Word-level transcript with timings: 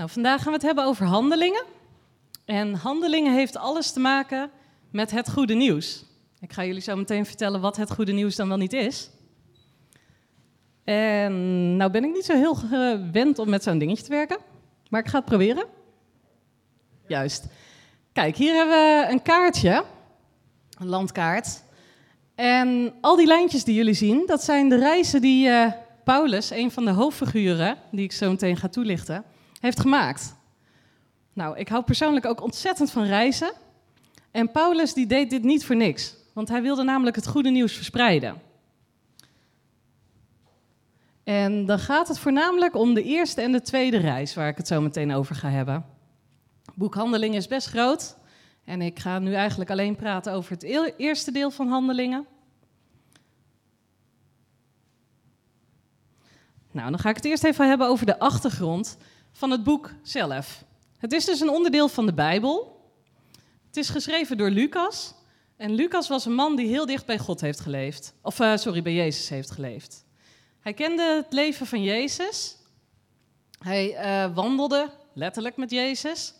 Nou, 0.00 0.12
vandaag 0.12 0.42
gaan 0.42 0.46
we 0.46 0.58
het 0.58 0.66
hebben 0.66 0.84
over 0.84 1.06
handelingen. 1.06 1.64
En 2.44 2.74
handelingen 2.74 3.34
heeft 3.34 3.56
alles 3.56 3.92
te 3.92 4.00
maken 4.00 4.50
met 4.90 5.10
het 5.10 5.30
goede 5.30 5.54
nieuws. 5.54 6.04
Ik 6.38 6.52
ga 6.52 6.64
jullie 6.64 6.82
zo 6.82 6.96
meteen 6.96 7.26
vertellen 7.26 7.60
wat 7.60 7.76
het 7.76 7.90
goede 7.90 8.12
nieuws 8.12 8.36
dan 8.36 8.48
wel 8.48 8.56
niet 8.56 8.72
is. 8.72 9.10
En 10.84 11.76
nou 11.76 11.90
ben 11.90 12.04
ik 12.04 12.12
niet 12.12 12.24
zo 12.24 12.34
heel 12.34 12.54
gewend 12.54 13.38
om 13.38 13.48
met 13.48 13.62
zo'n 13.62 13.78
dingetje 13.78 14.04
te 14.04 14.10
werken, 14.10 14.38
maar 14.88 15.00
ik 15.00 15.08
ga 15.08 15.16
het 15.16 15.24
proberen. 15.26 15.64
Juist. 17.06 17.46
Kijk, 18.12 18.36
hier 18.36 18.54
hebben 18.54 18.76
we 18.76 19.06
een 19.10 19.22
kaartje, 19.22 19.84
een 20.78 20.88
landkaart. 20.88 21.62
En 22.34 22.92
al 23.00 23.16
die 23.16 23.26
lijntjes 23.26 23.64
die 23.64 23.74
jullie 23.74 23.94
zien, 23.94 24.22
dat 24.26 24.44
zijn 24.44 24.68
de 24.68 24.78
reizen 24.78 25.20
die 25.20 25.48
uh, 25.48 25.72
Paulus, 26.04 26.50
een 26.50 26.70
van 26.70 26.84
de 26.84 26.90
hoofdfiguren, 26.90 27.76
die 27.90 28.04
ik 28.04 28.12
zo 28.12 28.30
meteen 28.30 28.56
ga 28.56 28.68
toelichten, 28.68 29.24
heeft 29.60 29.80
gemaakt. 29.80 30.34
Nou, 31.32 31.58
ik 31.58 31.68
hou 31.68 31.84
persoonlijk 31.84 32.26
ook 32.26 32.42
ontzettend 32.42 32.90
van 32.90 33.04
reizen. 33.04 33.52
En 34.30 34.50
Paulus 34.50 34.94
die 34.94 35.06
deed 35.06 35.30
dit 35.30 35.42
niet 35.42 35.64
voor 35.64 35.76
niks, 35.76 36.14
want 36.32 36.48
hij 36.48 36.62
wilde 36.62 36.82
namelijk 36.82 37.16
het 37.16 37.26
goede 37.26 37.50
nieuws 37.50 37.72
verspreiden. 37.72 38.42
En 41.24 41.66
dan 41.66 41.78
gaat 41.78 42.08
het 42.08 42.18
voornamelijk 42.18 42.74
om 42.74 42.94
de 42.94 43.02
eerste 43.02 43.40
en 43.40 43.52
de 43.52 43.62
tweede 43.62 43.96
reis, 43.96 44.34
waar 44.34 44.48
ik 44.48 44.56
het 44.56 44.66
zo 44.66 44.80
meteen 44.80 45.12
over 45.12 45.34
ga 45.34 45.48
hebben. 45.48 45.84
Boekhandeling 46.74 47.34
is 47.34 47.46
best 47.46 47.68
groot. 47.68 48.16
En 48.64 48.82
ik 48.82 48.98
ga 48.98 49.18
nu 49.18 49.34
eigenlijk 49.34 49.70
alleen 49.70 49.96
praten 49.96 50.32
over 50.32 50.52
het 50.52 50.62
eerste 50.96 51.32
deel 51.32 51.50
van 51.50 51.68
handelingen. 51.68 52.26
Nou, 56.70 56.90
dan 56.90 56.98
ga 56.98 57.08
ik 57.08 57.16
het 57.16 57.24
eerst 57.24 57.44
even 57.44 57.68
hebben 57.68 57.86
over 57.86 58.06
de 58.06 58.18
achtergrond 58.18 58.96
van 59.40 59.50
het 59.50 59.64
boek 59.64 59.92
zelf. 60.02 60.64
Het 60.98 61.12
is 61.12 61.24
dus 61.24 61.40
een 61.40 61.48
onderdeel 61.48 61.88
van 61.88 62.06
de 62.06 62.14
Bijbel. 62.14 62.84
Het 63.66 63.76
is 63.76 63.88
geschreven 63.88 64.36
door 64.36 64.50
Lucas. 64.50 65.14
En 65.56 65.74
Lucas 65.74 66.08
was 66.08 66.24
een 66.24 66.34
man 66.34 66.56
die 66.56 66.66
heel 66.66 66.86
dicht 66.86 67.06
bij 67.06 67.18
God 67.18 67.40
heeft 67.40 67.60
geleefd. 67.60 68.14
Of, 68.22 68.40
uh, 68.40 68.56
sorry, 68.56 68.82
bij 68.82 68.94
Jezus 68.94 69.28
heeft 69.28 69.50
geleefd. 69.50 70.04
Hij 70.60 70.74
kende 70.74 71.02
het 71.02 71.32
leven 71.32 71.66
van 71.66 71.82
Jezus. 71.82 72.56
Hij 73.58 73.90
uh, 73.90 74.34
wandelde 74.34 74.90
letterlijk 75.14 75.56
met 75.56 75.70
Jezus. 75.70 76.34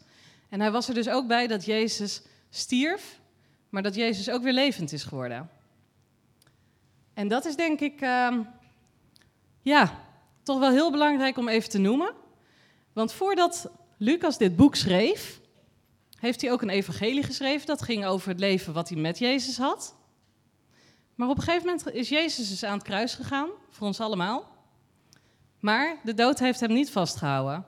En 0.48 0.60
hij 0.60 0.70
was 0.70 0.88
er 0.88 0.94
dus 0.94 1.08
ook 1.08 1.26
bij 1.26 1.46
dat 1.46 1.64
Jezus 1.64 2.22
stierf, 2.50 3.20
maar 3.68 3.82
dat 3.82 3.94
Jezus 3.94 4.30
ook 4.30 4.42
weer 4.42 4.52
levend 4.52 4.92
is 4.92 5.02
geworden. 5.02 5.50
En 7.14 7.28
dat 7.28 7.44
is 7.44 7.56
denk 7.56 7.80
ik, 7.80 8.00
uh, 8.00 8.38
ja, 9.62 10.04
toch 10.42 10.58
wel 10.58 10.70
heel 10.70 10.90
belangrijk 10.90 11.38
om 11.38 11.48
even 11.48 11.70
te 11.70 11.78
noemen. 11.78 12.20
Want 12.92 13.12
voordat 13.12 13.70
Lucas 13.96 14.38
dit 14.38 14.56
boek 14.56 14.74
schreef, 14.74 15.40
heeft 16.18 16.40
hij 16.40 16.52
ook 16.52 16.62
een 16.62 16.70
evangelie 16.70 17.22
geschreven. 17.22 17.66
Dat 17.66 17.82
ging 17.82 18.06
over 18.06 18.28
het 18.28 18.40
leven 18.40 18.72
wat 18.72 18.88
hij 18.88 18.98
met 18.98 19.18
Jezus 19.18 19.58
had. 19.58 19.94
Maar 21.14 21.28
op 21.28 21.36
een 21.36 21.42
gegeven 21.42 21.66
moment 21.66 21.92
is 21.92 22.08
Jezus 22.08 22.48
dus 22.48 22.64
aan 22.64 22.78
het 22.78 22.82
kruis 22.82 23.14
gegaan, 23.14 23.48
voor 23.70 23.86
ons 23.86 24.00
allemaal. 24.00 24.58
Maar 25.58 25.96
de 26.04 26.14
dood 26.14 26.38
heeft 26.38 26.60
hem 26.60 26.72
niet 26.72 26.90
vastgehouden. 26.90 27.64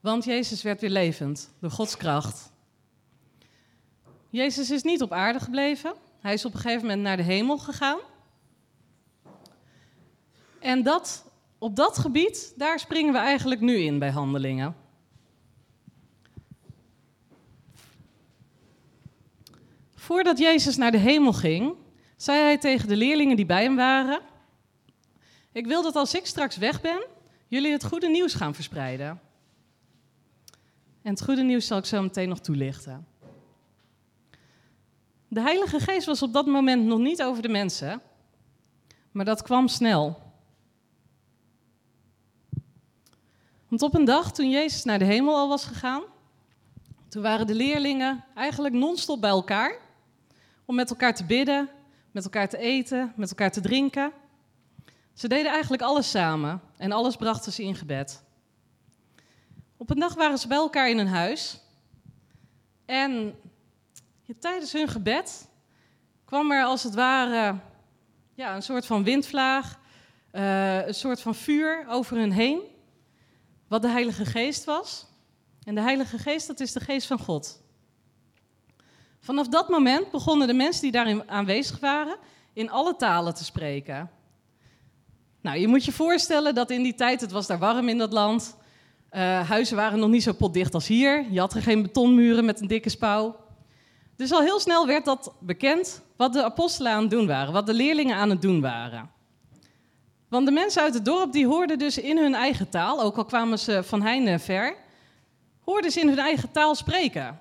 Want 0.00 0.24
Jezus 0.24 0.62
werd 0.62 0.80
weer 0.80 0.90
levend 0.90 1.50
door 1.60 1.70
Gods 1.70 1.96
kracht. 1.96 2.50
Jezus 4.30 4.70
is 4.70 4.82
niet 4.82 5.02
op 5.02 5.12
aarde 5.12 5.40
gebleven. 5.40 5.94
Hij 6.20 6.32
is 6.32 6.44
op 6.44 6.54
een 6.54 6.60
gegeven 6.60 6.80
moment 6.80 7.02
naar 7.02 7.16
de 7.16 7.22
hemel 7.22 7.58
gegaan. 7.58 7.98
En 10.58 10.82
dat, 10.82 11.24
op 11.62 11.76
dat 11.76 11.98
gebied, 11.98 12.52
daar 12.56 12.78
springen 12.78 13.12
we 13.12 13.18
eigenlijk 13.18 13.60
nu 13.60 13.76
in 13.76 13.98
bij 13.98 14.10
handelingen. 14.10 14.76
Voordat 19.94 20.38
Jezus 20.38 20.76
naar 20.76 20.90
de 20.90 20.98
hemel 20.98 21.32
ging, 21.32 21.74
zei 22.16 22.38
hij 22.38 22.58
tegen 22.58 22.88
de 22.88 22.96
leerlingen 22.96 23.36
die 23.36 23.46
bij 23.46 23.62
hem 23.62 23.76
waren: 23.76 24.20
Ik 25.52 25.66
wil 25.66 25.82
dat 25.82 25.96
als 25.96 26.14
ik 26.14 26.26
straks 26.26 26.56
weg 26.56 26.80
ben, 26.80 27.06
jullie 27.48 27.72
het 27.72 27.84
goede 27.84 28.08
nieuws 28.08 28.34
gaan 28.34 28.54
verspreiden. 28.54 29.20
En 31.02 31.10
het 31.10 31.24
goede 31.24 31.42
nieuws 31.42 31.66
zal 31.66 31.78
ik 31.78 31.84
zo 31.84 32.02
meteen 32.02 32.28
nog 32.28 32.40
toelichten. 32.40 33.06
De 35.28 35.40
Heilige 35.40 35.80
Geest 35.80 36.06
was 36.06 36.22
op 36.22 36.32
dat 36.32 36.46
moment 36.46 36.84
nog 36.84 36.98
niet 36.98 37.22
over 37.22 37.42
de 37.42 37.48
mensen, 37.48 38.02
maar 39.10 39.24
dat 39.24 39.42
kwam 39.42 39.68
snel. 39.68 40.21
Want 43.72 43.84
op 43.84 43.94
een 43.94 44.04
dag 44.04 44.32
toen 44.32 44.50
Jezus 44.50 44.84
naar 44.84 44.98
de 44.98 45.04
hemel 45.04 45.34
al 45.34 45.48
was 45.48 45.64
gegaan, 45.64 46.02
toen 47.08 47.22
waren 47.22 47.46
de 47.46 47.54
leerlingen 47.54 48.24
eigenlijk 48.34 48.74
non-stop 48.74 49.20
bij 49.20 49.30
elkaar 49.30 49.78
om 50.64 50.74
met 50.74 50.90
elkaar 50.90 51.14
te 51.14 51.24
bidden, 51.24 51.68
met 52.10 52.24
elkaar 52.24 52.48
te 52.48 52.58
eten, 52.58 53.12
met 53.16 53.28
elkaar 53.28 53.50
te 53.50 53.60
drinken. 53.60 54.12
Ze 55.12 55.28
deden 55.28 55.50
eigenlijk 55.50 55.82
alles 55.82 56.10
samen 56.10 56.60
en 56.76 56.92
alles 56.92 57.16
brachten 57.16 57.52
ze 57.52 57.62
in 57.62 57.74
gebed. 57.74 58.22
Op 59.76 59.90
een 59.90 59.98
dag 59.98 60.14
waren 60.14 60.38
ze 60.38 60.48
bij 60.48 60.56
elkaar 60.56 60.90
in 60.90 60.98
een 60.98 61.08
huis. 61.08 61.60
En 62.84 63.34
tijdens 64.38 64.72
hun 64.72 64.88
gebed 64.88 65.48
kwam 66.24 66.52
er 66.52 66.64
als 66.64 66.82
het 66.82 66.94
ware 66.94 67.58
ja, 68.34 68.54
een 68.54 68.62
soort 68.62 68.86
van 68.86 69.04
windvlaag, 69.04 69.78
uh, 70.32 70.86
een 70.86 70.94
soort 70.94 71.20
van 71.20 71.34
vuur 71.34 71.84
over 71.88 72.16
hun 72.16 72.32
heen. 72.32 72.70
Wat 73.72 73.82
de 73.82 73.88
Heilige 73.88 74.24
Geest 74.24 74.64
was. 74.64 75.06
En 75.64 75.74
de 75.74 75.80
Heilige 75.80 76.18
Geest, 76.18 76.46
dat 76.46 76.60
is 76.60 76.72
de 76.72 76.80
Geest 76.80 77.06
van 77.06 77.18
God. 77.18 77.62
Vanaf 79.20 79.48
dat 79.48 79.68
moment 79.68 80.10
begonnen 80.10 80.46
de 80.46 80.54
mensen 80.54 80.82
die 80.82 80.90
daarin 80.90 81.30
aanwezig 81.30 81.80
waren 81.80 82.16
in 82.52 82.70
alle 82.70 82.96
talen 82.96 83.34
te 83.34 83.44
spreken. 83.44 84.10
Nou, 85.40 85.58
je 85.58 85.68
moet 85.68 85.84
je 85.84 85.92
voorstellen 85.92 86.54
dat 86.54 86.70
in 86.70 86.82
die 86.82 86.94
tijd, 86.94 87.20
het 87.20 87.30
was 87.30 87.46
daar 87.46 87.58
warm 87.58 87.88
in 87.88 87.98
dat 87.98 88.12
land, 88.12 88.56
uh, 89.12 89.48
huizen 89.48 89.76
waren 89.76 89.98
nog 89.98 90.10
niet 90.10 90.22
zo 90.22 90.32
potdicht 90.32 90.74
als 90.74 90.86
hier. 90.86 91.26
Je 91.30 91.40
had 91.40 91.54
er 91.54 91.62
geen 91.62 91.82
betonmuren 91.82 92.44
met 92.44 92.60
een 92.60 92.68
dikke 92.68 92.90
spouw. 92.90 93.36
Dus 94.16 94.32
al 94.32 94.40
heel 94.40 94.60
snel 94.60 94.86
werd 94.86 95.04
dat 95.04 95.34
bekend 95.40 96.02
wat 96.16 96.32
de 96.32 96.44
apostelen 96.44 96.92
aan 96.92 97.02
het 97.02 97.10
doen 97.10 97.26
waren, 97.26 97.52
wat 97.52 97.66
de 97.66 97.74
leerlingen 97.74 98.16
aan 98.16 98.30
het 98.30 98.42
doen 98.42 98.60
waren. 98.60 99.10
Want 100.32 100.46
de 100.46 100.52
mensen 100.52 100.82
uit 100.82 100.94
het 100.94 101.04
dorp 101.04 101.32
die 101.32 101.46
hoorden 101.46 101.78
dus 101.78 101.98
in 101.98 102.18
hun 102.18 102.34
eigen 102.34 102.68
taal, 102.68 103.02
ook 103.02 103.16
al 103.16 103.24
kwamen 103.24 103.58
ze 103.58 103.82
van 103.82 104.02
heine 104.02 104.38
ver, 104.38 104.76
hoorden 105.60 105.90
ze 105.90 106.00
in 106.00 106.08
hun 106.08 106.18
eigen 106.18 106.50
taal 106.50 106.74
spreken. 106.74 107.40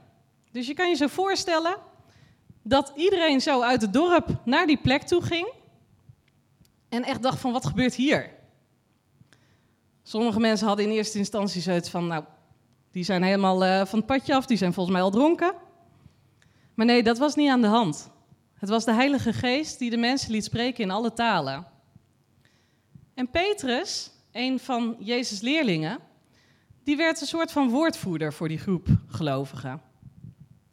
Dus 0.51 0.67
je 0.67 0.73
kan 0.73 0.89
je 0.89 0.95
zo 0.95 1.07
voorstellen 1.07 1.75
dat 2.61 2.91
iedereen 2.95 3.41
zo 3.41 3.61
uit 3.61 3.81
het 3.81 3.93
dorp 3.93 4.27
naar 4.45 4.65
die 4.65 4.77
plek 4.77 5.01
toe 5.01 5.21
ging 5.21 5.51
en 6.89 7.03
echt 7.03 7.21
dacht 7.21 7.39
van 7.39 7.51
wat 7.51 7.65
gebeurt 7.65 7.95
hier? 7.95 8.29
Sommige 10.03 10.39
mensen 10.39 10.67
hadden 10.67 10.85
in 10.85 10.91
eerste 10.91 11.17
instantie 11.17 11.61
zoiets 11.61 11.89
van, 11.89 12.07
nou, 12.07 12.23
die 12.91 13.03
zijn 13.03 13.23
helemaal 13.23 13.65
uh, 13.65 13.85
van 13.85 13.99
het 13.99 14.07
padje 14.07 14.35
af, 14.35 14.45
die 14.45 14.57
zijn 14.57 14.73
volgens 14.73 14.95
mij 14.95 15.05
al 15.05 15.11
dronken. 15.11 15.53
Maar 16.73 16.85
nee, 16.85 17.03
dat 17.03 17.17
was 17.17 17.35
niet 17.35 17.49
aan 17.49 17.61
de 17.61 17.67
hand. 17.67 18.09
Het 18.53 18.69
was 18.69 18.85
de 18.85 18.93
Heilige 18.93 19.33
Geest 19.33 19.79
die 19.79 19.89
de 19.89 19.97
mensen 19.97 20.31
liet 20.31 20.43
spreken 20.43 20.83
in 20.83 20.91
alle 20.91 21.13
talen. 21.13 21.70
En 23.13 23.29
Petrus, 23.29 24.11
een 24.31 24.59
van 24.59 24.95
Jezus' 24.99 25.41
leerlingen, 25.41 25.99
die 26.83 26.97
werd 26.97 27.21
een 27.21 27.27
soort 27.27 27.51
van 27.51 27.69
woordvoerder 27.69 28.33
voor 28.33 28.47
die 28.47 28.57
groep 28.57 28.87
gelovigen. 29.07 29.81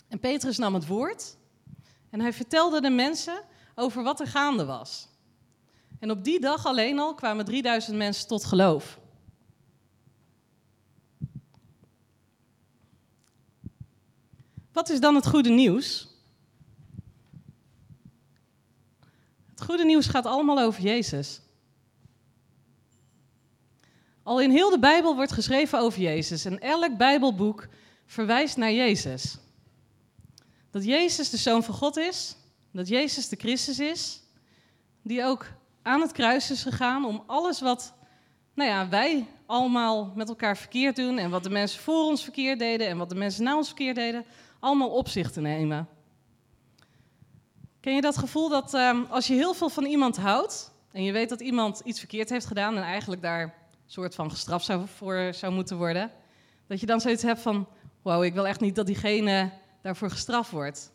En 0.09 0.19
Petrus 0.19 0.59
nam 0.59 0.75
het 0.75 0.87
woord 0.87 1.37
en 2.11 2.21
hij 2.21 2.33
vertelde 2.33 2.81
de 2.81 2.91
mensen 2.91 3.43
over 3.75 4.03
wat 4.03 4.21
er 4.21 4.27
gaande 4.27 4.65
was. 4.65 5.09
En 5.99 6.11
op 6.11 6.25
die 6.25 6.41
dag 6.41 6.67
alleen 6.67 6.99
al 6.99 7.15
kwamen 7.15 7.45
3000 7.45 7.97
mensen 7.97 8.29
tot 8.29 8.45
geloof. 8.45 8.99
Wat 14.73 14.89
is 14.89 15.01
dan 15.01 15.15
het 15.15 15.27
goede 15.27 15.51
nieuws? 15.51 16.09
Het 19.51 19.63
goede 19.63 19.85
nieuws 19.85 20.07
gaat 20.07 20.27
allemaal 20.27 20.59
over 20.59 20.83
Jezus. 20.83 21.41
Al 24.29 24.41
in 24.41 24.51
heel 24.51 24.71
de 24.71 24.79
Bijbel 24.79 25.15
wordt 25.15 25.33
geschreven 25.33 25.79
over 25.79 26.01
Jezus 26.01 26.45
en 26.45 26.59
elk 26.59 26.97
Bijbelboek 26.97 27.69
verwijst 28.07 28.57
naar 28.57 28.73
Jezus. 28.73 29.39
Dat 30.71 30.85
Jezus 30.85 31.31
de 31.31 31.37
Zoon 31.37 31.63
van 31.63 31.75
God 31.75 31.97
is, 31.97 32.37
dat 32.73 32.89
Jezus 32.89 33.29
de 33.29 33.37
Christus 33.37 33.79
is, 33.79 34.23
die 35.03 35.25
ook 35.25 35.47
aan 35.83 36.01
het 36.01 36.13
kruis 36.13 36.51
is 36.51 36.63
gegaan 36.63 37.05
om 37.05 37.23
alles 37.27 37.61
wat 37.61 37.95
nou 38.55 38.71
ja, 38.71 38.89
wij 38.89 39.27
allemaal 39.47 40.13
met 40.15 40.29
elkaar 40.29 40.57
verkeerd 40.57 40.97
doen 40.97 41.19
en 41.19 41.31
wat 41.31 41.43
de 41.43 41.51
mensen 41.51 41.81
voor 41.81 42.05
ons 42.05 42.23
verkeerd 42.23 42.59
deden 42.59 42.89
en 42.89 42.99
wat 42.99 43.09
de 43.09 43.15
mensen 43.15 43.45
na 43.45 43.57
ons 43.57 43.67
verkeerd 43.67 43.97
deden, 43.97 44.25
allemaal 44.61 44.91
op 44.91 45.09
zich 45.09 45.31
te 45.31 45.41
nemen. 45.41 45.89
Ken 47.81 47.95
je 47.95 48.01
dat 48.01 48.19
gevoel 48.19 48.49
dat 48.49 48.75
ehm, 48.75 49.05
als 49.09 49.27
je 49.27 49.35
heel 49.35 49.55
veel 49.55 49.69
van 49.69 49.85
iemand 49.85 50.17
houdt 50.17 50.73
en 50.93 51.03
je 51.03 51.13
weet 51.13 51.29
dat 51.29 51.41
iemand 51.41 51.81
iets 51.85 51.99
verkeerd 51.99 52.29
heeft 52.29 52.47
gedaan 52.47 52.77
en 52.77 52.83
eigenlijk 52.83 53.23
daar 53.23 53.67
soort 53.89 54.15
van 54.15 54.31
gestraft 54.31 54.65
zou, 54.65 54.87
voor 54.87 55.35
zou 55.35 55.53
moeten 55.53 55.77
worden, 55.77 56.11
dat 56.67 56.81
je 56.81 56.87
dan 56.87 57.01
zoiets 57.01 57.23
hebt 57.23 57.41
van, 57.41 57.69
wow, 58.03 58.25
ik 58.25 58.35
wil 58.35 58.47
echt 58.47 58.61
niet 58.61 58.75
dat 58.75 58.87
diegene 58.87 59.51
daarvoor 59.83 60.11
gestraft 60.11 60.51
wordt. 60.51 60.93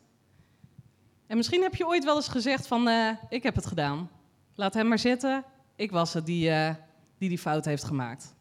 En 1.28 1.38
misschien 1.38 1.62
heb 1.62 1.76
je 1.76 1.88
ooit 1.88 2.04
wel 2.04 2.16
eens 2.16 2.28
gezegd 2.28 2.68
van, 2.68 2.88
uh, 2.88 3.10
ik 3.30 3.44
heb 3.44 3.56
het 3.56 3.66
gedaan. 3.66 4.10
Laat 4.56 4.74
hem 4.74 4.88
maar 4.88 5.00
zitten, 5.00 5.44
ik 5.76 5.92
was 5.92 6.14
het 6.14 6.26
die, 6.26 6.50
uh, 6.50 6.70
die 7.18 7.30
die 7.30 7.38
fout 7.38 7.66
heeft 7.66 7.84
gemaakt. 7.84 8.36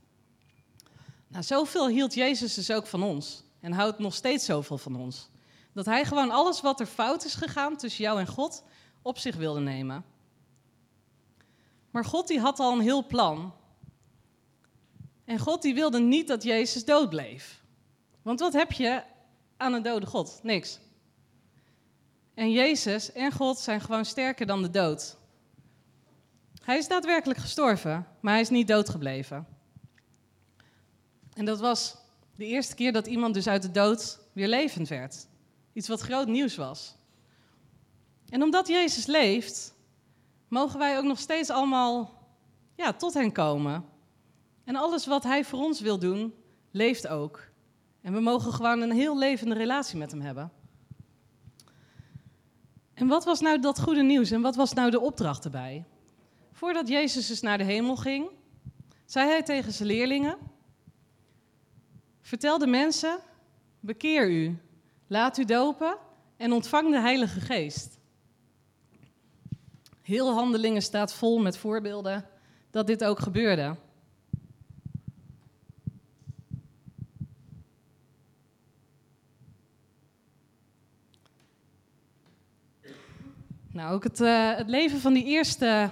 Nou, 1.28 1.44
zoveel 1.44 1.88
hield 1.88 2.14
Jezus 2.14 2.54
dus 2.54 2.70
ook 2.70 2.86
van 2.86 3.02
ons. 3.02 3.44
En 3.60 3.72
houdt 3.72 3.98
nog 3.98 4.14
steeds 4.14 4.44
zoveel 4.44 4.78
van 4.78 4.96
ons. 4.96 5.30
Dat 5.72 5.86
hij 5.86 6.04
gewoon 6.04 6.30
alles 6.30 6.60
wat 6.60 6.80
er 6.80 6.86
fout 6.86 7.24
is 7.24 7.34
gegaan 7.34 7.76
tussen 7.76 8.04
jou 8.04 8.20
en 8.20 8.26
God 8.26 8.64
op 9.02 9.18
zich 9.18 9.36
wilde 9.36 9.60
nemen. 9.60 10.04
Maar 11.90 12.04
God 12.04 12.28
die 12.28 12.40
had 12.40 12.58
al 12.58 12.72
een 12.72 12.80
heel 12.80 13.06
plan. 13.06 13.52
En 15.24 15.38
God 15.38 15.62
die 15.62 15.74
wilde 15.74 16.00
niet 16.00 16.28
dat 16.28 16.42
Jezus 16.42 16.84
dood 16.84 17.08
bleef. 17.08 17.62
Want 18.22 18.40
wat 18.40 18.52
heb 18.52 18.72
je 18.72 19.02
aan 19.56 19.72
een 19.72 19.82
dode 19.82 20.06
God? 20.06 20.40
Niks. 20.42 20.78
En 22.34 22.52
Jezus 22.52 23.12
en 23.12 23.32
God 23.32 23.58
zijn 23.58 23.80
gewoon 23.80 24.04
sterker 24.04 24.46
dan 24.46 24.62
de 24.62 24.70
dood. 24.70 25.16
Hij 26.62 26.78
is 26.78 26.88
daadwerkelijk 26.88 27.38
gestorven, 27.40 28.06
maar 28.20 28.32
hij 28.32 28.42
is 28.42 28.48
niet 28.48 28.68
doodgebleven. 28.68 29.46
En 31.32 31.44
dat 31.44 31.60
was 31.60 31.96
de 32.36 32.46
eerste 32.46 32.74
keer 32.74 32.92
dat 32.92 33.06
iemand 33.06 33.34
dus 33.34 33.46
uit 33.46 33.62
de 33.62 33.70
dood 33.70 34.18
weer 34.32 34.48
levend 34.48 34.88
werd. 34.88 35.26
Iets 35.72 35.88
wat 35.88 36.00
groot 36.00 36.28
nieuws 36.28 36.56
was. 36.56 36.94
En 38.28 38.42
omdat 38.42 38.68
Jezus 38.68 39.06
leeft, 39.06 39.74
mogen 40.48 40.78
wij 40.78 40.98
ook 40.98 41.04
nog 41.04 41.18
steeds 41.18 41.50
allemaal 41.50 42.22
ja, 42.76 42.92
tot 42.92 43.14
Hem 43.14 43.32
komen. 43.32 43.84
En 44.72 44.78
alles 44.78 45.06
wat 45.06 45.22
Hij 45.22 45.44
voor 45.44 45.58
ons 45.58 45.80
wil 45.80 45.98
doen, 45.98 46.34
leeft 46.70 47.08
ook. 47.08 47.48
En 48.00 48.12
we 48.12 48.20
mogen 48.20 48.52
gewoon 48.52 48.80
een 48.80 48.92
heel 48.92 49.18
levende 49.18 49.54
relatie 49.54 49.98
met 49.98 50.10
Hem 50.10 50.20
hebben. 50.20 50.52
En 52.94 53.06
wat 53.06 53.24
was 53.24 53.40
nou 53.40 53.60
dat 53.60 53.80
goede 53.80 54.02
nieuws 54.02 54.30
en 54.30 54.40
wat 54.40 54.56
was 54.56 54.72
nou 54.72 54.90
de 54.90 55.00
opdracht 55.00 55.44
erbij? 55.44 55.84
Voordat 56.52 56.88
Jezus 56.88 57.26
dus 57.26 57.40
naar 57.40 57.58
de 57.58 57.64
hemel 57.64 57.96
ging, 57.96 58.28
zei 59.04 59.28
Hij 59.28 59.42
tegen 59.42 59.72
zijn 59.72 59.88
leerlingen: 59.88 60.36
Vertel 62.20 62.58
de 62.58 62.66
mensen, 62.66 63.18
bekeer 63.80 64.30
u, 64.30 64.58
laat 65.06 65.38
u 65.38 65.44
dopen 65.44 65.96
en 66.36 66.52
ontvang 66.52 66.90
de 66.90 67.00
Heilige 67.00 67.40
Geest. 67.40 67.98
Heel 70.02 70.32
handelingen 70.32 70.82
staat 70.82 71.14
vol 71.14 71.38
met 71.38 71.56
voorbeelden 71.56 72.26
dat 72.70 72.86
dit 72.86 73.04
ook 73.04 73.18
gebeurde. 73.18 73.76
Nou, 83.72 83.94
ook 83.94 84.04
het, 84.04 84.20
uh, 84.20 84.56
het 84.56 84.68
leven 84.68 85.00
van 85.00 85.12
die 85.12 85.24
eerste 85.24 85.90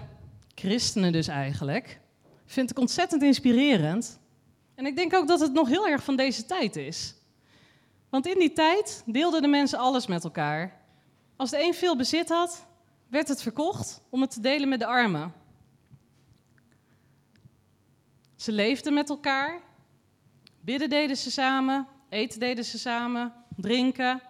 christenen 0.54 1.12
dus 1.12 1.28
eigenlijk, 1.28 2.00
vind 2.46 2.70
ik 2.70 2.78
ontzettend 2.78 3.22
inspirerend. 3.22 4.18
En 4.74 4.86
ik 4.86 4.96
denk 4.96 5.14
ook 5.14 5.28
dat 5.28 5.40
het 5.40 5.52
nog 5.52 5.68
heel 5.68 5.88
erg 5.88 6.04
van 6.04 6.16
deze 6.16 6.46
tijd 6.46 6.76
is. 6.76 7.14
Want 8.08 8.26
in 8.26 8.38
die 8.38 8.52
tijd 8.52 9.02
deelden 9.06 9.42
de 9.42 9.48
mensen 9.48 9.78
alles 9.78 10.06
met 10.06 10.24
elkaar. 10.24 10.80
Als 11.36 11.50
de 11.50 11.62
een 11.62 11.74
veel 11.74 11.96
bezit 11.96 12.28
had, 12.28 12.66
werd 13.08 13.28
het 13.28 13.42
verkocht 13.42 14.00
om 14.10 14.20
het 14.20 14.30
te 14.30 14.40
delen 14.40 14.68
met 14.68 14.78
de 14.78 14.86
armen. 14.86 15.32
Ze 18.36 18.52
leefden 18.52 18.94
met 18.94 19.08
elkaar, 19.08 19.60
bidden 20.60 20.88
deden 20.88 21.16
ze 21.16 21.30
samen, 21.30 21.86
eten 22.08 22.40
deden 22.40 22.64
ze 22.64 22.78
samen, 22.78 23.32
drinken. 23.56 24.20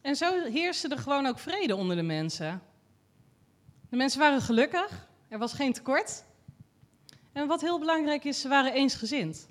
En 0.00 0.16
zo 0.16 0.42
heerste 0.42 0.88
er 0.88 0.98
gewoon 0.98 1.26
ook 1.26 1.38
vrede 1.38 1.76
onder 1.76 1.96
de 1.96 2.02
mensen. 2.02 2.62
De 3.88 3.96
mensen 3.96 4.20
waren 4.20 4.40
gelukkig, 4.40 5.08
er 5.28 5.38
was 5.38 5.52
geen 5.52 5.72
tekort. 5.72 6.24
En 7.32 7.46
wat 7.46 7.60
heel 7.60 7.78
belangrijk 7.78 8.24
is, 8.24 8.40
ze 8.40 8.48
waren 8.48 8.72
eensgezind. 8.72 9.48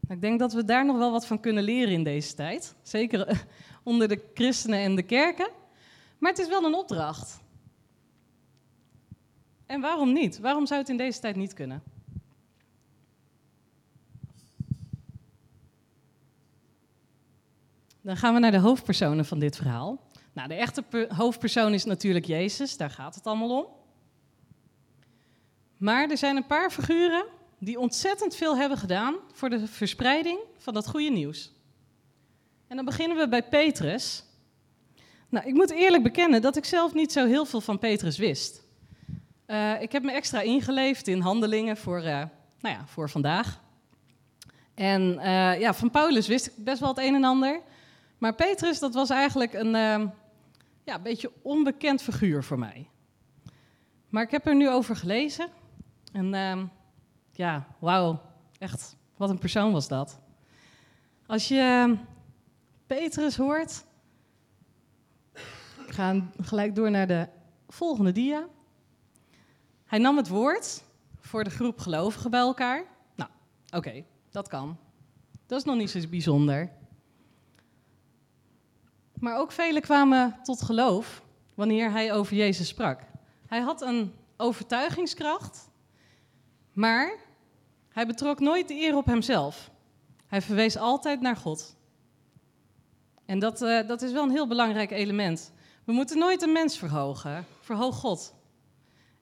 Nou, 0.00 0.14
ik 0.14 0.20
denk 0.20 0.38
dat 0.38 0.52
we 0.52 0.64
daar 0.64 0.84
nog 0.84 0.98
wel 0.98 1.10
wat 1.10 1.26
van 1.26 1.40
kunnen 1.40 1.62
leren 1.62 1.92
in 1.92 2.04
deze 2.04 2.34
tijd. 2.34 2.74
Zeker 2.82 3.26
eh, 3.26 3.38
onder 3.82 4.08
de 4.08 4.30
christenen 4.34 4.78
en 4.78 4.94
de 4.94 5.02
kerken. 5.02 5.48
Maar 6.18 6.30
het 6.30 6.40
is 6.40 6.48
wel 6.48 6.64
een 6.64 6.74
opdracht. 6.74 7.40
En 9.66 9.80
waarom 9.80 10.12
niet? 10.12 10.38
Waarom 10.38 10.66
zou 10.66 10.80
het 10.80 10.88
in 10.88 10.96
deze 10.96 11.20
tijd 11.20 11.36
niet 11.36 11.52
kunnen? 11.52 11.82
Dan 18.08 18.16
gaan 18.16 18.34
we 18.34 18.40
naar 18.40 18.50
de 18.50 18.58
hoofdpersonen 18.58 19.24
van 19.24 19.38
dit 19.38 19.56
verhaal. 19.56 20.00
Nou, 20.32 20.48
de 20.48 20.54
echte 20.54 21.08
hoofdpersoon 21.08 21.74
is 21.74 21.84
natuurlijk 21.84 22.24
Jezus, 22.24 22.76
daar 22.76 22.90
gaat 22.90 23.14
het 23.14 23.26
allemaal 23.26 23.58
om. 23.58 23.66
Maar 25.76 26.10
er 26.10 26.18
zijn 26.18 26.36
een 26.36 26.46
paar 26.46 26.70
figuren 26.70 27.24
die 27.58 27.78
ontzettend 27.78 28.34
veel 28.34 28.56
hebben 28.56 28.78
gedaan 28.78 29.14
voor 29.32 29.50
de 29.50 29.66
verspreiding 29.66 30.38
van 30.56 30.74
dat 30.74 30.88
goede 30.88 31.10
nieuws. 31.10 31.52
En 32.68 32.76
dan 32.76 32.84
beginnen 32.84 33.16
we 33.16 33.28
bij 33.28 33.42
Petrus. 33.42 34.24
Nou, 35.28 35.46
ik 35.46 35.54
moet 35.54 35.70
eerlijk 35.70 36.02
bekennen 36.02 36.42
dat 36.42 36.56
ik 36.56 36.64
zelf 36.64 36.94
niet 36.94 37.12
zo 37.12 37.26
heel 37.26 37.44
veel 37.44 37.60
van 37.60 37.78
Petrus 37.78 38.18
wist. 38.18 38.62
Uh, 39.46 39.82
ik 39.82 39.92
heb 39.92 40.02
me 40.02 40.12
extra 40.12 40.40
ingeleefd 40.40 41.08
in 41.08 41.20
handelingen 41.20 41.76
voor, 41.76 41.98
uh, 41.98 42.04
nou 42.60 42.74
ja, 42.74 42.86
voor 42.86 43.10
vandaag. 43.10 43.60
En 44.74 45.14
uh, 45.14 45.60
ja, 45.60 45.74
van 45.74 45.90
Paulus 45.90 46.26
wist 46.26 46.46
ik 46.46 46.52
best 46.56 46.80
wel 46.80 46.88
het 46.88 46.98
een 46.98 47.14
en 47.14 47.24
ander. 47.24 47.60
Maar 48.18 48.34
Petrus, 48.34 48.78
dat 48.78 48.94
was 48.94 49.10
eigenlijk 49.10 49.52
een 49.52 50.12
ja, 50.84 50.98
beetje 51.02 51.32
onbekend 51.42 52.02
figuur 52.02 52.44
voor 52.44 52.58
mij. 52.58 52.88
Maar 54.08 54.22
ik 54.22 54.30
heb 54.30 54.46
er 54.46 54.54
nu 54.56 54.70
over 54.70 54.96
gelezen. 54.96 55.48
En 56.12 56.34
ehm, 56.34 56.66
ja, 57.32 57.66
wauw, 57.78 58.20
echt, 58.58 58.96
wat 59.16 59.30
een 59.30 59.38
persoon 59.38 59.72
was 59.72 59.88
dat. 59.88 60.20
Als 61.26 61.48
je 61.48 61.58
ehm, 61.58 61.96
Petrus 62.86 63.36
hoort, 63.36 63.84
we 65.86 65.92
gaan 65.92 66.32
gelijk 66.40 66.74
door 66.74 66.90
naar 66.90 67.06
de 67.06 67.28
volgende 67.68 68.12
dia. 68.12 68.46
Hij 69.84 69.98
nam 69.98 70.16
het 70.16 70.28
woord 70.28 70.84
voor 71.20 71.44
de 71.44 71.50
groep 71.50 71.78
gelovigen 71.78 72.30
bij 72.30 72.40
elkaar. 72.40 72.84
Nou, 73.14 73.30
oké, 73.70 74.04
dat 74.30 74.48
kan. 74.48 74.78
Dat 75.46 75.58
is 75.58 75.64
nog 75.64 75.76
niet 75.76 75.90
zo 75.90 76.08
bijzonder. 76.08 76.77
Maar 79.20 79.38
ook 79.38 79.52
velen 79.52 79.82
kwamen 79.82 80.38
tot 80.42 80.62
geloof 80.62 81.22
wanneer 81.54 81.90
hij 81.90 82.12
over 82.12 82.36
Jezus 82.36 82.68
sprak. 82.68 83.00
Hij 83.46 83.60
had 83.60 83.82
een 83.82 84.14
overtuigingskracht, 84.36 85.70
maar 86.72 87.16
hij 87.88 88.06
betrok 88.06 88.40
nooit 88.40 88.68
de 88.68 88.74
eer 88.74 88.96
op 88.96 89.06
hemzelf. 89.06 89.70
Hij 90.26 90.42
verwees 90.42 90.76
altijd 90.76 91.20
naar 91.20 91.36
God. 91.36 91.76
En 93.26 93.38
dat, 93.38 93.62
uh, 93.62 93.88
dat 93.88 94.02
is 94.02 94.12
wel 94.12 94.22
een 94.22 94.30
heel 94.30 94.46
belangrijk 94.46 94.90
element. 94.90 95.52
We 95.84 95.92
moeten 95.92 96.18
nooit 96.18 96.42
een 96.42 96.52
mens 96.52 96.78
verhogen. 96.78 97.46
Verhoog 97.60 97.96
God. 97.96 98.34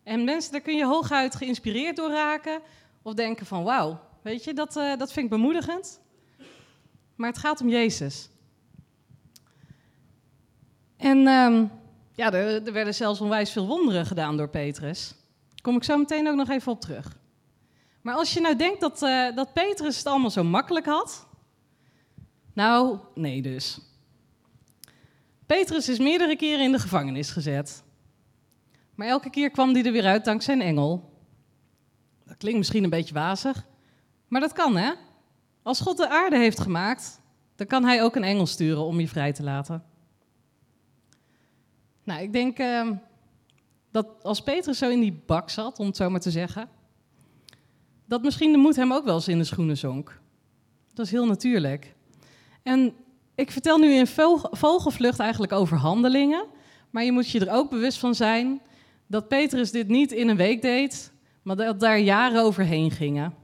En 0.02 0.24
mensen, 0.24 0.52
daar 0.52 0.60
kun 0.60 0.76
je 0.76 0.84
hooguit 0.84 1.34
geïnspireerd 1.34 1.96
door 1.96 2.10
raken. 2.10 2.60
Of 3.02 3.14
denken 3.14 3.46
van, 3.46 3.64
wauw, 3.64 4.00
weet 4.22 4.44
je, 4.44 4.54
dat, 4.54 4.76
uh, 4.76 4.96
dat 4.96 5.12
vind 5.12 5.24
ik 5.24 5.30
bemoedigend. 5.30 6.00
Maar 7.14 7.28
het 7.28 7.38
gaat 7.38 7.60
om 7.60 7.68
Jezus. 7.68 8.28
En 10.96 11.26
um, 11.26 11.70
ja, 12.12 12.32
er, 12.32 12.66
er, 12.66 12.72
werden 12.72 12.94
zelfs 12.94 13.20
onwijs 13.20 13.50
veel 13.50 13.66
wonderen 13.66 14.06
gedaan 14.06 14.36
door 14.36 14.48
Petrus. 14.48 15.08
Daar 15.48 15.62
kom 15.62 15.76
ik 15.76 15.84
zo 15.84 15.98
meteen 15.98 16.28
ook 16.28 16.36
nog 16.36 16.48
even 16.48 16.72
op 16.72 16.80
terug. 16.80 17.16
Maar 18.02 18.14
als 18.14 18.32
je 18.32 18.40
nou 18.40 18.56
denkt 18.56 18.80
dat, 18.80 19.02
uh, 19.02 19.36
dat 19.36 19.52
Petrus 19.52 19.96
het 19.98 20.06
allemaal 20.06 20.30
zo 20.30 20.44
makkelijk 20.44 20.86
had. 20.86 21.26
Nou, 22.52 22.98
nee 23.14 23.42
dus. 23.42 23.80
Petrus 25.46 25.88
is 25.88 25.98
meerdere 25.98 26.36
keren 26.36 26.64
in 26.64 26.72
de 26.72 26.78
gevangenis 26.78 27.30
gezet. 27.30 27.84
Maar 28.94 29.06
elke 29.06 29.30
keer 29.30 29.50
kwam 29.50 29.74
hij 29.74 29.84
er 29.84 29.92
weer 29.92 30.06
uit 30.06 30.24
dankzij 30.24 30.54
een 30.54 30.62
engel. 30.62 31.14
Dat 32.24 32.36
klinkt 32.36 32.58
misschien 32.58 32.84
een 32.84 32.90
beetje 32.90 33.14
wazig, 33.14 33.66
maar 34.28 34.40
dat 34.40 34.52
kan 34.52 34.76
hè. 34.76 34.92
Als 35.62 35.80
God 35.80 35.96
de 35.96 36.08
aarde 36.08 36.38
heeft 36.38 36.60
gemaakt, 36.60 37.20
dan 37.56 37.66
kan 37.66 37.84
hij 37.84 38.02
ook 38.02 38.16
een 38.16 38.24
engel 38.24 38.46
sturen 38.46 38.84
om 38.84 39.00
je 39.00 39.08
vrij 39.08 39.32
te 39.32 39.42
laten. 39.42 39.84
Nou, 42.06 42.22
ik 42.22 42.32
denk 42.32 42.58
ehm, 42.58 42.94
dat 43.90 44.06
als 44.22 44.42
Petrus 44.42 44.78
zo 44.78 44.88
in 44.88 45.00
die 45.00 45.22
bak 45.26 45.50
zat, 45.50 45.78
om 45.78 45.86
het 45.86 45.96
zo 45.96 46.10
maar 46.10 46.20
te 46.20 46.30
zeggen, 46.30 46.68
dat 48.04 48.22
misschien 48.22 48.52
de 48.52 48.58
moed 48.58 48.76
hem 48.76 48.92
ook 48.92 49.04
wel 49.04 49.14
eens 49.14 49.28
in 49.28 49.38
de 49.38 49.44
schoenen 49.44 49.76
zonk. 49.76 50.20
Dat 50.94 51.06
is 51.06 51.12
heel 51.12 51.26
natuurlijk. 51.26 51.94
En 52.62 52.94
ik 53.34 53.50
vertel 53.50 53.78
nu 53.78 53.92
in 53.92 54.06
vogelvlucht 54.50 55.18
eigenlijk 55.18 55.52
over 55.52 55.76
handelingen, 55.76 56.46
maar 56.90 57.04
je 57.04 57.12
moet 57.12 57.30
je 57.30 57.40
er 57.40 57.52
ook 57.52 57.70
bewust 57.70 57.98
van 57.98 58.14
zijn 58.14 58.60
dat 59.06 59.28
Petrus 59.28 59.70
dit 59.70 59.88
niet 59.88 60.12
in 60.12 60.28
een 60.28 60.36
week 60.36 60.62
deed, 60.62 61.12
maar 61.42 61.56
dat 61.56 61.80
daar 61.80 61.98
jaren 61.98 62.42
overheen 62.42 62.90
gingen. 62.90 63.34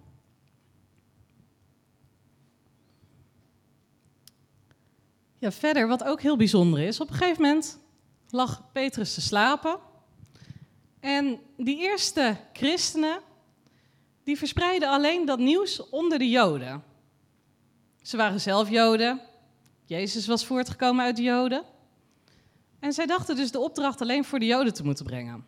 Ja, 5.39 5.53
verder, 5.53 5.89
wat 5.89 6.05
ook 6.05 6.21
heel 6.21 6.37
bijzonder 6.37 6.81
is, 6.81 7.01
op 7.01 7.09
een 7.09 7.15
gegeven 7.15 7.43
moment 7.43 7.82
lag 8.33 8.63
Petrus 8.73 9.15
te 9.15 9.21
slapen. 9.21 9.79
En 11.01 11.41
die 11.57 11.79
eerste 11.79 12.37
christenen, 12.53 13.21
die 14.25 14.39
verspreidden 14.39 14.89
alleen 14.89 15.27
dat 15.27 15.39
nieuws 15.39 15.89
onder 15.89 16.19
de 16.19 16.29
Joden. 16.29 16.85
Ze 18.03 18.17
waren 18.17 18.41
zelf 18.41 18.71
Joden. 18.71 19.21
Jezus 19.85 20.27
was 20.27 20.47
voortgekomen 20.47 21.05
uit 21.05 21.17
de 21.17 21.23
Joden. 21.23 21.65
En 22.79 22.93
zij 22.93 23.07
dachten 23.07 23.37
dus 23.37 23.51
de 23.51 23.59
opdracht 23.59 24.01
alleen 24.01 24.25
voor 24.25 24.39
de 24.39 24.47
Joden 24.47 24.75
te 24.75 24.85
moeten 24.85 25.05
brengen. 25.05 25.47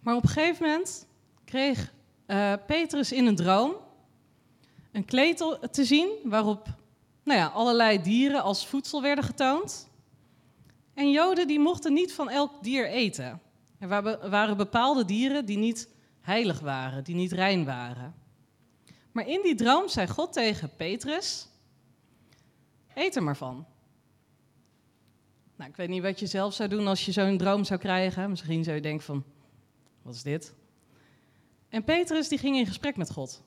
Maar 0.00 0.16
op 0.16 0.22
een 0.22 0.28
gegeven 0.28 0.66
moment 0.66 1.06
kreeg 1.44 1.92
uh, 2.26 2.52
Petrus 2.66 3.12
in 3.12 3.26
een 3.26 3.36
droom 3.36 3.74
een 4.92 5.04
kleed 5.04 5.56
te 5.70 5.84
zien 5.84 6.08
waarop 6.24 6.66
nou 7.22 7.38
ja, 7.38 7.46
allerlei 7.46 8.02
dieren 8.02 8.42
als 8.42 8.66
voedsel 8.66 9.02
werden 9.02 9.24
getoond. 9.24 9.88
En 10.96 11.10
Joden 11.10 11.46
die 11.46 11.58
mochten 11.58 11.92
niet 11.92 12.12
van 12.12 12.30
elk 12.30 12.52
dier 12.62 12.88
eten. 12.88 13.40
Er 13.78 13.88
waren 14.30 14.56
bepaalde 14.56 15.04
dieren 15.04 15.44
die 15.44 15.58
niet 15.58 15.88
heilig 16.20 16.60
waren, 16.60 17.04
die 17.04 17.14
niet 17.14 17.32
rein 17.32 17.64
waren. 17.64 18.14
Maar 19.12 19.28
in 19.28 19.42
die 19.42 19.54
droom 19.54 19.88
zei 19.88 20.08
God 20.08 20.32
tegen 20.32 20.70
Petrus: 20.76 21.48
Eet 22.94 23.16
er 23.16 23.22
maar 23.22 23.36
van. 23.36 23.66
Nou, 25.56 25.70
ik 25.70 25.76
weet 25.76 25.88
niet 25.88 26.02
wat 26.02 26.20
je 26.20 26.26
zelf 26.26 26.54
zou 26.54 26.68
doen 26.68 26.86
als 26.86 27.04
je 27.04 27.12
zo'n 27.12 27.38
droom 27.38 27.64
zou 27.64 27.80
krijgen. 27.80 28.30
Misschien 28.30 28.64
zou 28.64 28.76
je 28.76 28.82
denken 28.82 29.04
van, 29.04 29.24
wat 30.02 30.14
is 30.14 30.22
dit? 30.22 30.54
En 31.68 31.84
Petrus 31.84 32.28
die 32.28 32.38
ging 32.38 32.56
in 32.56 32.66
gesprek 32.66 32.96
met 32.96 33.12
God. 33.12 33.42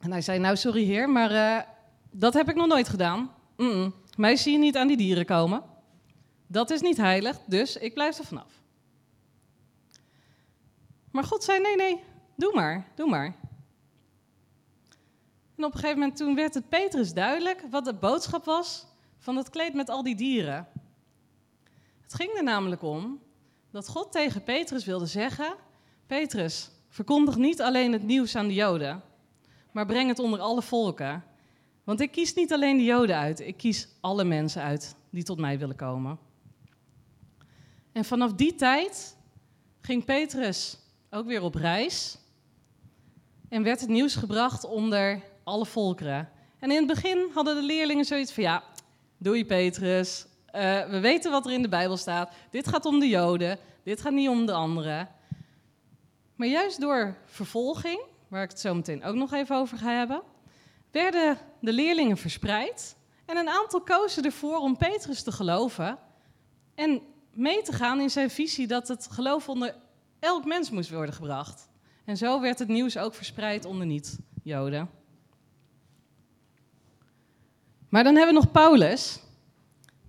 En 0.00 0.10
hij 0.10 0.20
zei, 0.20 0.38
nou 0.38 0.56
sorry 0.56 0.84
heer, 0.84 1.10
maar 1.10 1.32
uh, 1.32 1.62
dat 2.10 2.34
heb 2.34 2.48
ik 2.48 2.54
nog 2.54 2.66
nooit 2.66 2.88
gedaan. 2.88 3.30
-mm. 3.56 3.94
Mij 4.16 4.36
zie 4.36 4.52
je 4.52 4.58
niet 4.58 4.76
aan 4.76 4.86
die 4.86 4.96
dieren 4.96 5.24
komen. 5.24 5.70
Dat 6.52 6.70
is 6.70 6.80
niet 6.80 6.96
heilig, 6.96 7.38
dus 7.46 7.76
ik 7.76 7.94
blijf 7.94 8.18
er 8.18 8.24
vanaf. 8.24 8.62
Maar 11.10 11.24
God 11.24 11.44
zei, 11.44 11.60
nee, 11.60 11.76
nee, 11.76 12.00
doe 12.36 12.54
maar, 12.54 12.88
doe 12.94 13.08
maar. 13.08 13.34
En 15.56 15.64
op 15.64 15.72
een 15.72 15.80
gegeven 15.80 15.98
moment 15.98 16.16
toen 16.16 16.34
werd 16.34 16.54
het 16.54 16.68
Petrus 16.68 17.12
duidelijk 17.12 17.64
wat 17.70 17.84
de 17.84 17.94
boodschap 17.94 18.44
was 18.44 18.86
van 19.18 19.36
het 19.36 19.50
kleed 19.50 19.74
met 19.74 19.88
al 19.88 20.02
die 20.02 20.14
dieren. 20.14 20.68
Het 22.02 22.14
ging 22.14 22.32
er 22.32 22.42
namelijk 22.42 22.82
om 22.82 23.20
dat 23.70 23.88
God 23.88 24.12
tegen 24.12 24.42
Petrus 24.42 24.84
wilde 24.84 25.06
zeggen: 25.06 25.54
Petrus, 26.06 26.70
verkondig 26.88 27.36
niet 27.36 27.60
alleen 27.60 27.92
het 27.92 28.02
nieuws 28.02 28.36
aan 28.36 28.48
de 28.48 28.54
Joden, 28.54 29.02
maar 29.70 29.86
breng 29.86 30.08
het 30.08 30.18
onder 30.18 30.40
alle 30.40 30.62
volken. 30.62 31.24
Want 31.84 32.00
ik 32.00 32.10
kies 32.10 32.34
niet 32.34 32.52
alleen 32.52 32.76
de 32.76 32.84
Joden 32.84 33.16
uit, 33.16 33.40
ik 33.40 33.56
kies 33.56 33.88
alle 34.00 34.24
mensen 34.24 34.62
uit 34.62 34.96
die 35.10 35.22
tot 35.22 35.38
mij 35.38 35.58
willen 35.58 35.76
komen. 35.76 36.30
En 37.92 38.04
vanaf 38.04 38.32
die 38.32 38.54
tijd 38.54 39.16
ging 39.80 40.04
Petrus 40.04 40.78
ook 41.10 41.26
weer 41.26 41.42
op 41.42 41.54
reis 41.54 42.18
en 43.48 43.62
werd 43.62 43.80
het 43.80 43.88
nieuws 43.88 44.14
gebracht 44.14 44.64
onder 44.64 45.22
alle 45.44 45.66
volkeren. 45.66 46.28
En 46.58 46.70
in 46.70 46.76
het 46.76 46.86
begin 46.86 47.30
hadden 47.34 47.54
de 47.54 47.62
leerlingen 47.62 48.04
zoiets 48.04 48.32
van: 48.32 48.42
ja, 48.42 48.62
Doei 49.18 49.46
Petrus. 49.46 50.26
Uh, 50.54 50.60
we 50.88 51.00
weten 51.00 51.30
wat 51.30 51.46
er 51.46 51.52
in 51.52 51.62
de 51.62 51.68
Bijbel 51.68 51.96
staat. 51.96 52.32
Dit 52.50 52.68
gaat 52.68 52.84
om 52.84 53.00
de 53.00 53.08
Joden. 53.08 53.58
Dit 53.82 54.00
gaat 54.00 54.12
niet 54.12 54.28
om 54.28 54.46
de 54.46 54.52
anderen. 54.52 55.08
Maar 56.34 56.48
juist 56.48 56.80
door 56.80 57.16
vervolging, 57.24 58.00
waar 58.28 58.42
ik 58.42 58.50
het 58.50 58.60
zo 58.60 58.74
meteen 58.74 59.04
ook 59.04 59.14
nog 59.14 59.32
even 59.32 59.56
over 59.56 59.78
ga 59.78 59.90
hebben, 59.90 60.22
werden 60.90 61.38
de 61.60 61.72
leerlingen 61.72 62.16
verspreid. 62.16 62.96
En 63.26 63.36
een 63.36 63.48
aantal 63.48 63.80
kozen 63.80 64.24
ervoor 64.24 64.58
om 64.58 64.76
Petrus 64.76 65.22
te 65.22 65.32
geloven 65.32 65.98
en 66.74 67.02
mee 67.34 67.62
te 67.62 67.72
gaan 67.72 68.00
in 68.00 68.10
zijn 68.10 68.30
visie 68.30 68.66
dat 68.66 68.88
het 68.88 69.08
geloof 69.10 69.48
onder 69.48 69.74
elk 70.18 70.44
mens 70.44 70.70
moest 70.70 70.90
worden 70.90 71.14
gebracht. 71.14 71.68
En 72.04 72.16
zo 72.16 72.40
werd 72.40 72.58
het 72.58 72.68
nieuws 72.68 72.98
ook 72.98 73.14
verspreid 73.14 73.64
onder 73.64 73.86
niet-Joden. 73.86 74.90
Maar 77.88 78.04
dan 78.04 78.16
hebben 78.16 78.34
we 78.34 78.40
nog 78.40 78.50
Paulus. 78.52 79.20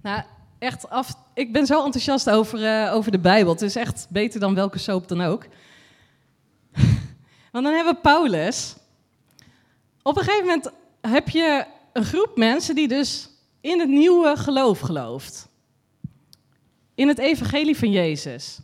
Nou, 0.02 0.24
echt 0.60 0.90
af. 0.90 1.16
Ik 1.34 1.54
ben 1.54 1.66
zo 1.66 1.86
enthousiast 1.86 2.30
over, 2.30 2.60
uh, 2.60 2.94
over 2.94 3.12
de 3.12 3.20
Bijbel. 3.20 3.52
Het 3.52 3.62
is 3.62 3.76
echt 3.76 4.08
beter 4.10 4.40
dan 4.40 4.56
welke 4.56 4.78
soap 4.78 5.08
dan 5.08 5.22
ook. 5.22 5.46
Want 7.52 7.66
dan 7.66 7.74
hebben 7.74 7.94
we 7.94 8.00
Paulus. 8.02 8.76
Op 10.02 10.18
een 10.18 10.24
gegeven 10.24 10.46
moment 10.46 10.72
heb 11.02 11.30
je 11.30 11.66
een 11.94 12.06
groep 12.06 12.32
mensen 12.36 12.76
die 12.76 12.88
dus 12.88 13.30
in 13.62 13.80
het 13.80 13.90
nieuwe 13.90 14.38
geloof 14.38 14.80
gelooft. 14.80 15.50
In 16.96 17.08
het 17.08 17.18
evangelie 17.18 17.78
van 17.78 17.92
Jezus. 17.92 18.60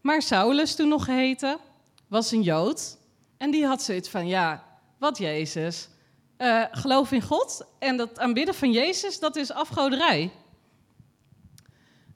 Maar 0.00 0.22
Saulus, 0.22 0.74
toen 0.74 0.88
nog 0.88 1.04
geheten, 1.04 1.58
was 2.06 2.30
een 2.30 2.42
Jood. 2.42 2.98
En 3.36 3.50
die 3.50 3.66
had 3.66 3.82
zoiets 3.82 4.08
van, 4.08 4.26
ja, 4.26 4.64
wat 4.98 5.18
Jezus? 5.18 5.88
uh, 6.38 6.64
geloof 6.70 7.12
in 7.12 7.22
God 7.22 7.66
en 7.78 7.96
dat 7.96 8.18
aanbidden 8.18 8.54
van 8.54 8.72
Jezus, 8.72 9.18
dat 9.18 9.36
is 9.36 9.52
afgoderij. 9.52 10.32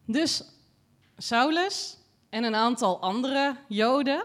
Dus 0.05 0.45
Saulus 1.17 1.97
en 2.31 2.45
een 2.45 2.55
aantal 2.55 3.01
andere 3.01 3.57
Joden 3.69 4.25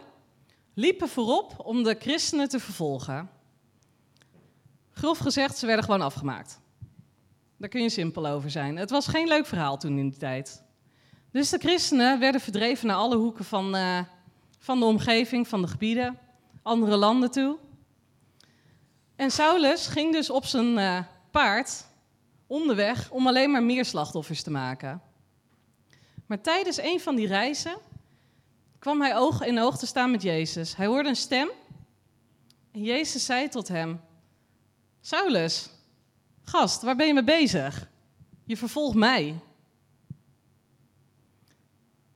liepen 0.74 1.10
voorop 1.10 1.53
om 1.57 1.84
de 1.84 1.95
christenen 2.00 2.50
te 2.50 2.60
vervolgen. 2.60 3.29
Grof 4.91 5.17
gezegd, 5.17 5.57
ze 5.57 5.65
werden 5.65 5.86
gewoon 5.86 6.01
afgemaakt. 6.01 6.60
Daar 7.57 7.69
kun 7.69 7.81
je 7.81 7.89
simpel 7.89 8.27
over 8.27 8.51
zijn. 8.51 8.77
Het 8.77 8.89
was 8.89 9.07
geen 9.07 9.27
leuk 9.27 9.45
verhaal 9.45 9.77
toen 9.77 9.97
in 9.97 10.09
die 10.09 10.19
tijd. 10.19 10.63
Dus 11.31 11.50
de 11.50 11.57
christenen 11.57 12.19
werden 12.19 12.41
verdreven 12.41 12.88
naar 12.88 12.95
alle 12.95 13.15
hoeken 13.15 13.45
van, 13.45 13.75
uh, 13.75 14.00
van 14.59 14.79
de 14.79 14.85
omgeving, 14.85 15.47
van 15.47 15.62
de 15.62 15.67
gebieden, 15.67 16.19
andere 16.62 16.95
landen 16.95 17.31
toe. 17.31 17.57
En 19.15 19.31
Saulus 19.31 19.88
ging 19.88 20.13
dus 20.13 20.29
op 20.29 20.45
zijn 20.45 20.77
uh, 20.77 21.00
paard 21.31 21.85
onderweg 22.47 23.12
om 23.12 23.27
alleen 23.27 23.51
maar 23.51 23.63
meer 23.63 23.85
slachtoffers 23.85 24.41
te 24.43 24.51
maken. 24.51 25.01
Maar 26.25 26.41
tijdens 26.41 26.77
een 26.77 27.00
van 27.00 27.15
die 27.15 27.27
reizen 27.27 27.77
kwam 28.79 29.01
hij 29.01 29.15
oog 29.15 29.41
in 29.41 29.59
oog 29.59 29.77
te 29.77 29.85
staan 29.85 30.12
met 30.12 30.21
Jezus. 30.21 30.75
Hij 30.75 30.85
hoorde 30.85 31.09
een 31.09 31.15
stem 31.15 31.50
en 32.71 32.83
Jezus 32.83 33.25
zei 33.25 33.47
tot 33.47 33.67
hem: 33.67 34.01
Saulus, 35.01 35.69
gast, 36.45 36.81
waar 36.81 36.95
ben 36.95 37.07
je 37.07 37.13
mee 37.13 37.23
bezig? 37.23 37.89
Je 38.43 38.57
vervolgt 38.57 38.95
mij. 38.95 39.39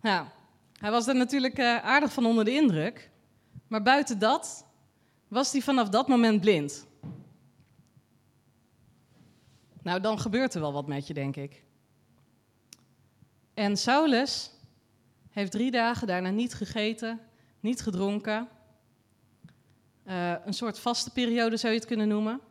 Ja, 0.02 0.32
hij 0.74 0.92
was 0.92 1.08
er 1.08 1.16
natuurlijk 1.16 1.60
uh, 1.60 1.84
aardig 1.84 2.14
van 2.14 2.26
onder 2.26 2.46
de 2.46 2.54
indruk, 2.54 3.10
maar 3.68 3.82
buiten 3.82 4.20
dat 4.20 4.66
was 5.28 5.52
hij 5.52 5.62
vanaf 5.62 5.90
dat 5.90 6.08
moment 6.08 6.42
blind. 6.42 6.88
Nou, 9.82 10.02
dan 10.02 10.20
gebeurt 10.20 10.54
er 10.54 10.62
wel 10.62 10.74
wat 10.74 10.88
met 10.88 11.08
je, 11.08 11.14
denk 11.14 11.36
ik. 11.36 11.64
En 13.54 13.78
Saulus 13.78 14.52
heeft 15.30 15.52
drie 15.52 15.72
dagen 15.72 16.08
daarna 16.08 16.30
niet 16.30 16.54
gegeten, 16.54 17.20
niet 17.60 17.82
gedronken. 17.82 18.48
Uh, 20.06 20.34
een 20.46 20.54
soort 20.54 20.80
vaste 20.80 21.12
periode 21.12 21.58
zou 21.58 21.74
je 21.74 21.80
het 21.80 21.88
kunnen 21.88 22.08
noemen. 22.08 22.42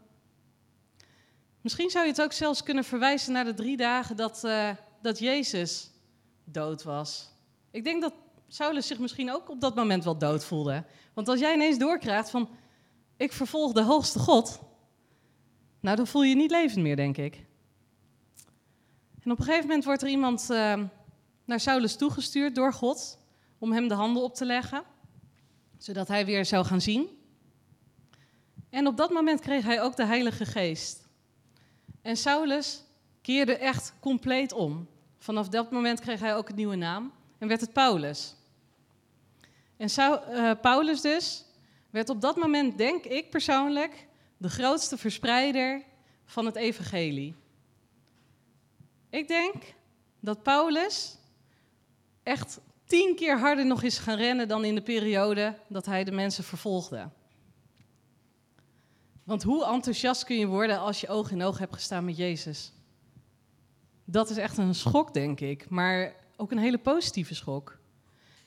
Misschien 1.61 1.91
zou 1.91 2.05
je 2.05 2.11
het 2.11 2.23
ook 2.23 2.33
zelfs 2.33 2.63
kunnen 2.63 2.85
verwijzen 2.85 3.33
naar 3.33 3.45
de 3.45 3.55
drie 3.55 3.77
dagen 3.77 4.17
dat, 4.17 4.43
uh, 4.45 4.71
dat 5.03 5.19
Jezus 5.19 5.91
dood 6.45 6.83
was. 6.83 7.31
Ik 7.71 7.85
denk 7.85 8.03
dat 8.03 8.13
Saulus 8.49 8.87
zich 8.87 8.99
misschien 8.99 9.33
ook 9.33 9.51
op 9.51 9.61
dat 9.61 9.75
moment 9.75 10.05
wel 10.05 10.19
dood 10.19 10.45
voelde. 10.45 10.85
Want 11.15 11.29
als 11.29 11.41
jij 11.41 11.55
ineens 11.55 11.79
doorkrijgt 11.79 12.31
van, 12.31 12.49
ik 13.17 13.33
vervolg 13.33 13.73
de 13.73 13.83
hoogste 13.83 14.19
God, 14.19 14.61
nou, 15.81 15.97
dan 15.97 16.07
voel 16.07 16.23
je 16.23 16.29
je 16.29 16.37
niet 16.37 16.51
levend 16.51 16.83
meer, 16.83 16.97
denk 16.97 17.17
ik. 17.17 17.47
En 19.23 19.31
op 19.31 19.39
een 19.39 19.45
gegeven 19.45 19.67
moment 19.67 19.85
wordt 19.85 20.03
er 20.03 20.09
iemand 20.09 20.47
uh, 20.51 20.83
naar 21.45 21.61
Saulus 21.61 21.97
toegestuurd 21.97 22.55
door 22.55 22.73
God 22.73 23.19
om 23.59 23.73
hem 23.73 23.89
de 23.89 23.95
handen 23.95 24.23
op 24.23 24.35
te 24.35 24.45
leggen, 24.45 24.83
zodat 25.79 26.09
hij 26.09 26.27
weer 26.27 26.45
zou 26.45 26.65
gaan 26.65 26.81
zien. 26.81 27.09
En 28.71 28.87
op 28.87 28.97
dat 28.97 29.11
moment 29.11 29.41
kreeg 29.41 29.65
hij 29.65 29.83
ook 29.83 29.97
de 29.97 30.05
Heilige 30.05 30.45
Geest. 30.45 31.08
En 32.03 32.17
Saulus 32.17 32.83
keerde 33.23 33.57
echt 33.57 33.95
compleet 34.01 34.53
om. 34.53 34.89
Vanaf 35.19 35.49
dat 35.49 35.71
moment 35.71 36.01
kreeg 36.01 36.21
hij 36.21 36.37
ook 36.37 36.49
een 36.49 36.55
nieuwe 36.55 36.77
naam 36.77 37.13
en 37.39 37.49
werd 37.49 37.61
het 37.61 37.73
Paulus. 37.73 38.37
En 39.77 39.91
Saul, 39.91 40.35
uh, 40.35 40.51
Paulus 40.61 41.01
dus 41.01 41.45
werd 41.91 42.09
op 42.09 42.21
dat 42.21 42.37
moment, 42.37 42.79
denk 42.79 43.05
ik 43.05 43.31
persoonlijk, 43.31 44.07
de 44.37 44.49
grootste 44.49 44.97
verspreider 44.97 45.83
van 46.25 46.47
het 46.47 46.57
evangelie. 46.57 47.35
Ik 49.11 49.29
denk 49.29 49.55
dat 50.21 50.43
Paulus 50.43 51.17
echt 52.23 52.61
tien 52.85 53.15
keer 53.17 53.39
harder 53.39 53.67
nog 53.67 53.83
is 53.83 53.99
gaan 53.99 54.17
rennen 54.17 54.49
dan 54.49 54.65
in 54.65 54.75
de 54.75 54.83
periode 54.83 55.59
dat 55.69 55.87
hij 55.87 56.05
de 56.05 56.13
mensen 56.13 56.45
vervolgde. 56.45 57.09
Want 59.29 59.43
hoe 59.43 59.65
enthousiast 59.65 60.25
kun 60.25 60.37
je 60.37 60.47
worden 60.47 60.79
als 60.81 61.01
je 61.01 61.09
oog 61.09 61.31
in 61.31 61.43
oog 61.43 61.59
hebt 61.59 61.75
gestaan 61.75 62.05
met 62.05 62.17
Jezus? 62.17 62.73
Dat 64.05 64.31
is 64.31 64.37
echt 64.37 64.59
een 64.59 64.75
schok, 64.75 65.15
denk 65.15 65.41
ik, 65.41 65.69
maar 65.69 66.15
ook 66.37 66.51
een 66.51 66.59
hele 66.59 66.79
positieve 66.79 67.35
schok. 67.35 67.79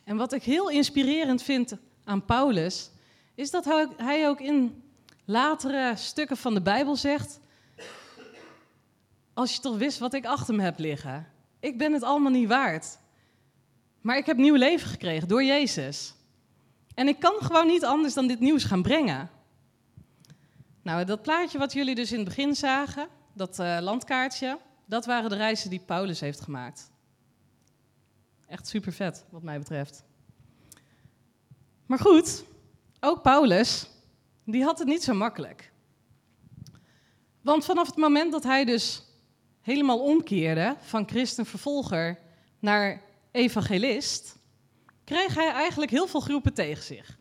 En 0.03 0.17
wat 0.17 0.33
ik 0.33 0.43
heel 0.43 0.69
inspirerend 0.69 1.41
vind 1.43 1.77
aan 2.03 2.25
Paulus, 2.25 2.89
is 3.35 3.51
dat 3.51 3.65
hij 3.97 4.27
ook 4.27 4.39
in 4.39 4.83
latere 5.25 5.93
stukken 5.95 6.37
van 6.37 6.53
de 6.53 6.61
Bijbel 6.61 6.95
zegt: 6.95 7.39
Als 9.33 9.55
je 9.55 9.61
toch 9.61 9.77
wist 9.77 9.99
wat 9.99 10.13
ik 10.13 10.25
achter 10.25 10.55
me 10.55 10.63
heb 10.63 10.79
liggen, 10.79 11.27
ik 11.59 11.77
ben 11.77 11.93
het 11.93 12.03
allemaal 12.03 12.31
niet 12.31 12.47
waard. 12.47 12.97
Maar 14.01 14.17
ik 14.17 14.25
heb 14.25 14.37
nieuw 14.37 14.55
leven 14.55 14.87
gekregen 14.87 15.27
door 15.27 15.43
Jezus. 15.43 16.15
En 16.93 17.07
ik 17.07 17.19
kan 17.19 17.35
gewoon 17.39 17.67
niet 17.67 17.85
anders 17.85 18.13
dan 18.13 18.27
dit 18.27 18.39
nieuws 18.39 18.63
gaan 18.63 18.81
brengen. 18.81 19.29
Nou, 20.81 21.05
dat 21.05 21.21
plaatje 21.21 21.57
wat 21.57 21.73
jullie 21.73 21.95
dus 21.95 22.11
in 22.11 22.19
het 22.19 22.27
begin 22.27 22.55
zagen, 22.55 23.07
dat 23.33 23.59
uh, 23.59 23.77
landkaartje, 23.81 24.59
dat 24.85 25.05
waren 25.05 25.29
de 25.29 25.35
reizen 25.35 25.69
die 25.69 25.79
Paulus 25.79 26.19
heeft 26.19 26.41
gemaakt. 26.41 26.91
Echt 28.47 28.67
super 28.67 28.93
vet, 28.93 29.25
wat 29.29 29.43
mij 29.43 29.59
betreft. 29.59 30.03
Maar 31.85 31.99
goed, 31.99 32.43
ook 32.99 33.21
Paulus, 33.21 33.87
die 34.45 34.63
had 34.63 34.79
het 34.79 34.87
niet 34.87 35.03
zo 35.03 35.13
makkelijk. 35.13 35.71
Want 37.41 37.65
vanaf 37.65 37.87
het 37.87 37.95
moment 37.95 38.31
dat 38.31 38.43
hij 38.43 38.65
dus 38.65 39.03
helemaal 39.61 39.99
omkeerde 39.99 40.75
van 40.79 41.07
christenvervolger 41.07 42.19
naar 42.59 43.01
evangelist, 43.31 44.37
kreeg 45.03 45.35
hij 45.35 45.51
eigenlijk 45.51 45.91
heel 45.91 46.07
veel 46.07 46.19
groepen 46.19 46.53
tegen 46.53 46.83
zich. 46.83 47.19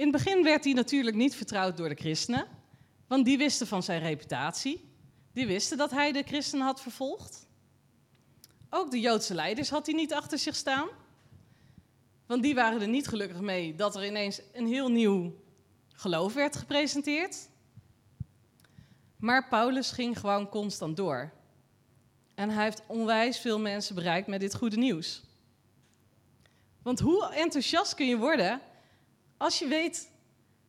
In 0.00 0.06
het 0.06 0.24
begin 0.24 0.42
werd 0.42 0.64
hij 0.64 0.72
natuurlijk 0.72 1.16
niet 1.16 1.34
vertrouwd 1.34 1.76
door 1.76 1.88
de 1.88 1.94
christenen, 1.94 2.46
want 3.06 3.24
die 3.24 3.38
wisten 3.38 3.66
van 3.66 3.82
zijn 3.82 4.00
reputatie. 4.00 4.94
Die 5.32 5.46
wisten 5.46 5.78
dat 5.78 5.90
hij 5.90 6.12
de 6.12 6.22
christenen 6.22 6.66
had 6.66 6.80
vervolgd. 6.80 7.46
Ook 8.70 8.90
de 8.90 9.00
Joodse 9.00 9.34
leiders 9.34 9.70
had 9.70 9.86
hij 9.86 9.94
niet 9.94 10.14
achter 10.14 10.38
zich 10.38 10.56
staan. 10.56 10.88
Want 12.26 12.42
die 12.42 12.54
waren 12.54 12.80
er 12.80 12.88
niet 12.88 13.08
gelukkig 13.08 13.40
mee 13.40 13.74
dat 13.74 13.96
er 13.96 14.06
ineens 14.06 14.40
een 14.52 14.66
heel 14.66 14.88
nieuw 14.88 15.34
geloof 15.88 16.34
werd 16.34 16.56
gepresenteerd. 16.56 17.48
Maar 19.16 19.48
Paulus 19.48 19.90
ging 19.90 20.18
gewoon 20.18 20.48
constant 20.48 20.96
door. 20.96 21.32
En 22.34 22.50
hij 22.50 22.64
heeft 22.64 22.82
onwijs 22.86 23.38
veel 23.38 23.58
mensen 23.58 23.94
bereikt 23.94 24.26
met 24.26 24.40
dit 24.40 24.54
goede 24.54 24.76
nieuws. 24.76 25.22
Want 26.82 27.00
hoe 27.00 27.32
enthousiast 27.34 27.94
kun 27.94 28.06
je 28.06 28.16
worden 28.16 28.60
als 29.40 29.58
je 29.58 29.68
weet 29.68 30.10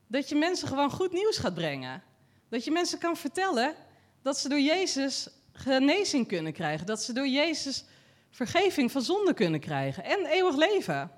dat 0.08 0.30
je 0.30 0.36
mensen 0.36 0.68
gewoon 0.68 0.92
goed 0.92 1.12
nieuws 1.12 1.38
gaat 1.38 1.54
brengen? 1.54 2.04
Dat 2.50 2.64
je 2.64 2.72
mensen 2.72 3.00
kan 3.00 3.18
vertellen 3.18 3.76
dat 4.22 4.38
ze 4.38 4.50
door 4.50 4.60
Jezus 4.60 5.30
genezing 5.52 6.28
kunnen 6.28 6.54
krijgen. 6.54 6.86
Dat 6.86 7.04
ze 7.04 7.14
door 7.14 7.28
Jezus 7.28 7.86
vergeving 8.30 8.92
van 8.92 9.02
zonde 9.02 9.34
kunnen 9.34 9.60
krijgen. 9.60 10.04
En 10.04 10.26
eeuwig 10.26 10.56
leven. 10.56 11.12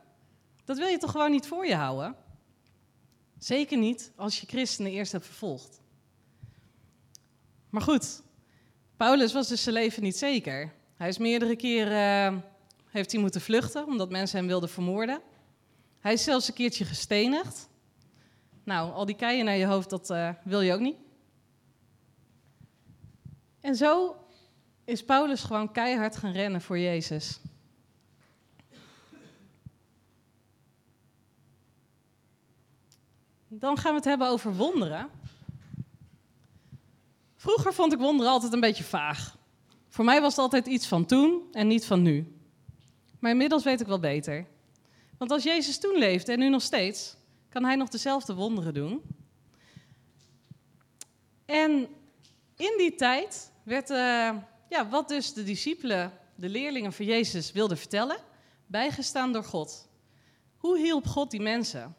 Dat 0.66 0.78
wil 0.78 0.88
je 0.88 0.98
toch 0.98 1.12
gewoon 1.12 1.32
niet 1.32 1.48
voor 1.48 1.68
je 1.68 1.76
houden? 1.76 2.16
Zeker 3.38 3.78
niet 3.78 4.12
als 4.16 4.40
je 4.40 4.48
christenen 4.48 4.92
eerst 4.92 5.12
hebt 5.12 5.26
vervolgd. 5.26 5.82
Maar 7.70 7.82
goed, 7.82 8.22
Paulus 8.98 9.34
was 9.34 9.48
dus 9.48 9.64
zijn 9.64 9.76
leven 9.76 10.04
niet 10.04 10.18
zeker. 10.18 10.74
Hij 10.96 11.08
is 11.08 11.18
meerdere 11.18 11.56
keren 11.56 12.34
uh, 12.34 12.40
heeft 12.90 13.12
hij 13.12 13.22
moeten 13.22 13.42
vluchten 13.42 13.86
omdat 13.86 14.10
mensen 14.10 14.38
hem 14.38 14.48
wilden 14.48 14.70
vermoorden. 14.70 15.22
Hij 16.04 16.14
is 16.14 16.24
zelfs 16.24 16.48
een 16.48 16.54
keertje 16.54 16.86
gestenigd. 16.86 17.70
Nou, 18.64 18.94
al 18.94 19.06
die 19.06 19.16
keien 19.16 19.46
naar 19.46 19.56
je 19.56 19.66
hoofd, 19.66 19.90
dat 19.90 20.10
uh, 20.10 20.30
wil 20.44 20.62
je 20.62 20.74
ook 20.74 20.80
niet. 20.80 20.98
En 23.62 23.76
zo 23.76 24.16
is 24.84 25.04
Paulus 25.04 25.44
gewoon 25.44 25.72
keihard 25.72 26.16
gaan 26.16 26.32
rennen 26.32 26.62
voor 26.62 26.80
Jezus. 26.80 27.40
Dan 33.48 33.78
gaan 33.78 33.92
we 33.92 33.98
het 33.98 34.06
hebben 34.06 34.28
over 34.28 34.56
wonderen. 34.56 35.10
Vroeger 37.36 37.74
vond 37.74 37.94
ik 37.94 38.00
wonderen 38.00 38.32
altijd 38.32 38.54
een 38.54 38.60
beetje 38.60 38.84
vaag. 38.84 39.38
Voor 39.90 40.06
mij 40.06 40.22
was 40.22 40.36
het 40.36 40.42
altijd 40.42 40.66
iets 40.66 40.88
van 40.88 41.06
toen 41.06 41.42
en 41.52 41.68
niet 41.68 41.86
van 41.86 42.02
nu. 42.02 42.38
Maar 43.20 43.32
inmiddels 43.32 43.64
weet 43.64 43.82
ik 43.82 43.88
wel 43.88 44.00
beter. 44.00 44.52
Want 45.18 45.32
als 45.32 45.44
Jezus 45.44 45.78
toen 45.78 45.98
leefde 45.98 46.32
en 46.32 46.40
nu 46.40 46.50
nog 46.50 46.62
steeds, 46.62 47.16
kan 47.50 47.64
hij 47.64 47.76
nog 47.76 47.90
dezelfde 47.90 48.34
wonderen 48.34 48.74
doen. 48.74 49.02
En 51.46 51.88
in 52.56 52.74
die 52.78 52.96
tijd 52.96 53.52
werd, 53.64 53.90
uh, 53.90 53.98
ja, 54.70 54.90
wat 54.90 55.08
dus 55.08 55.34
de 55.34 55.44
discipelen, 55.44 56.12
de 56.36 56.50
leerlingen 56.50 56.94
van 56.94 57.06
Jezus 57.06 57.52
wilden 57.52 57.78
vertellen, 57.78 58.18
bijgestaan 58.66 59.32
door 59.32 59.44
God. 59.44 59.90
Hoe 60.58 60.78
hielp 60.78 61.08
God 61.08 61.32
die 61.32 61.42
mensen? 61.42 61.96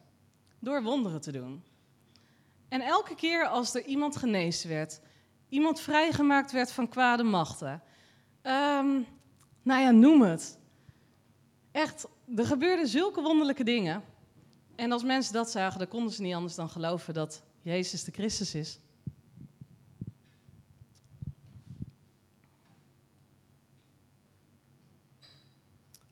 Door 0.58 0.82
wonderen 0.82 1.20
te 1.20 1.32
doen. 1.32 1.64
En 2.68 2.80
elke 2.80 3.14
keer 3.14 3.46
als 3.46 3.74
er 3.74 3.84
iemand 3.84 4.16
genezen 4.16 4.68
werd, 4.68 5.00
iemand 5.48 5.80
vrijgemaakt 5.80 6.52
werd 6.52 6.72
van 6.72 6.88
kwade 6.88 7.22
machten, 7.22 7.82
um, 8.42 9.06
nou 9.62 9.80
ja, 9.80 9.90
noem 9.90 10.22
het. 10.22 10.58
Echt, 11.72 12.06
er 12.36 12.46
gebeurden 12.46 12.88
zulke 12.88 13.22
wonderlijke 13.22 13.64
dingen. 13.64 14.02
En 14.74 14.92
als 14.92 15.02
mensen 15.02 15.32
dat 15.32 15.50
zagen, 15.50 15.78
dan 15.78 15.88
konden 15.88 16.12
ze 16.12 16.22
niet 16.22 16.34
anders 16.34 16.54
dan 16.54 16.68
geloven 16.68 17.14
dat 17.14 17.42
Jezus 17.62 18.04
de 18.04 18.12
Christus 18.12 18.54
is. 18.54 18.78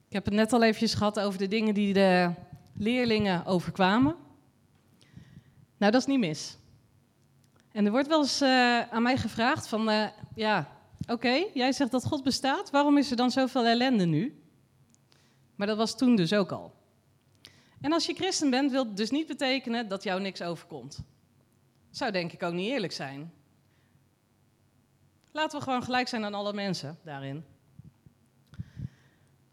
Ik 0.08 0.18
heb 0.18 0.24
het 0.24 0.34
net 0.34 0.52
al 0.52 0.62
eventjes 0.62 0.94
gehad 0.94 1.20
over 1.20 1.38
de 1.38 1.48
dingen 1.48 1.74
die 1.74 1.92
de 1.92 2.30
leerlingen 2.74 3.44
overkwamen. 3.44 4.16
Nou, 5.76 5.92
dat 5.92 6.00
is 6.00 6.06
niet 6.06 6.18
mis. 6.18 6.56
En 7.72 7.84
er 7.84 7.90
wordt 7.90 8.08
wel 8.08 8.20
eens 8.20 8.42
uh, 8.42 8.80
aan 8.80 9.02
mij 9.02 9.16
gevraagd 9.16 9.66
van, 9.66 9.88
uh, 9.88 10.06
ja, 10.34 10.68
oké, 11.06 11.44
jij 11.54 11.72
zegt 11.72 11.90
dat 11.90 12.04
God 12.04 12.22
bestaat, 12.22 12.70
waarom 12.70 12.98
is 12.98 13.10
er 13.10 13.16
dan 13.16 13.30
zoveel 13.30 13.64
ellende 13.64 14.04
nu? 14.04 14.41
Maar 15.62 15.70
dat 15.70 15.80
was 15.80 15.96
toen 15.96 16.16
dus 16.16 16.32
ook 16.32 16.52
al. 16.52 16.74
En 17.80 17.92
als 17.92 18.06
je 18.06 18.14
christen 18.14 18.50
bent, 18.50 18.70
wil 18.70 18.84
het 18.84 18.96
dus 18.96 19.10
niet 19.10 19.26
betekenen 19.26 19.88
dat 19.88 20.02
jou 20.02 20.20
niks 20.20 20.42
overkomt. 20.42 21.02
Zou 21.90 22.10
denk 22.10 22.32
ik 22.32 22.42
ook 22.42 22.52
niet 22.52 22.68
eerlijk 22.68 22.92
zijn. 22.92 23.32
Laten 25.32 25.58
we 25.58 25.64
gewoon 25.64 25.82
gelijk 25.82 26.08
zijn 26.08 26.24
aan 26.24 26.34
alle 26.34 26.52
mensen 26.52 26.98
daarin. 27.04 27.44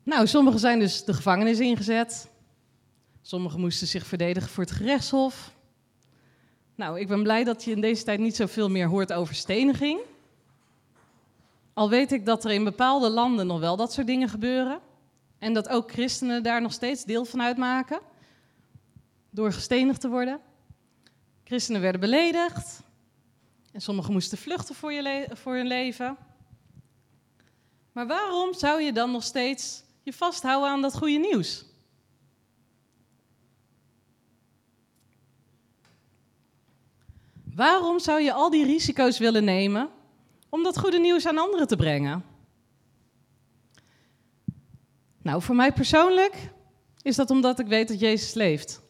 Nou, 0.04 0.28
sommigen 0.28 0.60
zijn 0.60 0.80
dus 0.80 1.04
de 1.04 1.14
gevangenis 1.14 1.60
ingezet. 1.60 2.30
Sommigen 3.22 3.60
moesten 3.60 3.88
zich 3.88 4.06
verdedigen 4.06 4.50
voor 4.50 4.64
het 4.64 4.74
gerechtshof. 4.74 5.56
Nou, 6.76 7.00
ik 7.00 7.08
ben 7.08 7.24
blij 7.24 7.44
dat 7.44 7.64
je 7.64 7.72
in 7.72 7.82
deze 7.82 8.04
tijd 8.04 8.20
niet 8.20 8.36
zoveel 8.36 8.70
meer 8.70 8.88
hoort 8.88 9.14
over 9.14 9.36
steniging. 9.36 10.00
Al 11.74 11.90
weet 11.90 12.12
ik 12.12 12.26
dat 12.26 12.46
er 12.46 12.52
in 12.52 12.64
bepaalde 12.64 13.10
landen 13.10 13.48
nog 13.48 13.60
wel 13.60 13.76
dat 13.76 13.94
soort 13.94 14.08
dingen 14.08 14.30
gebeuren. 14.30 14.88
En 15.40 15.54
dat 15.54 15.70
ook 15.70 15.92
christenen 15.92 16.44
daar 16.44 16.62
nog 16.62 16.74
steeds 16.74 17.04
deel 17.04 17.26
van 17.26 17.42
uitmaken. 17.42 18.00
Door 19.30 19.54
gestenigd 19.54 20.02
te 20.02 20.10
worden. 20.10 20.40
Christenen 21.44 21.82
werden 21.82 22.02
beledigd. 22.02 22.82
En 23.72 23.82
sommigen 23.82 24.14
moesten 24.14 24.38
vluchten 24.38 24.76
voor, 24.76 24.92
je 24.92 25.28
voor 25.34 25.56
hun 25.56 25.68
leven. 25.68 26.18
Maar 27.92 28.08
waarom 28.08 28.54
zou 28.54 28.82
je 28.82 28.94
dan 28.94 29.12
nog 29.12 29.24
steeds 29.24 29.84
je 30.04 30.14
vasthouden 30.14 30.70
aan 30.70 30.82
dat 30.82 30.98
goede 30.98 31.18
nieuws? 31.18 31.66
Waarom 37.56 38.00
zou 38.00 38.22
je 38.22 38.34
al 38.34 38.50
die 38.50 38.66
risico's 38.66 39.18
willen 39.18 39.44
nemen 39.44 39.90
om 40.50 40.64
dat 40.64 40.80
goede 40.80 41.00
nieuws 41.00 41.26
aan 41.26 41.38
anderen 41.38 41.68
te 41.68 41.76
brengen? 41.76 42.24
Nou, 45.22 45.42
voor 45.42 45.56
mij 45.56 45.74
persoonlijk 45.74 46.52
is 47.02 47.16
dat 47.16 47.30
omdat 47.30 47.60
ik 47.60 47.68
weet 47.68 47.88
dat 47.88 48.00
Jezus 48.00 48.34
leeft. 48.34 48.82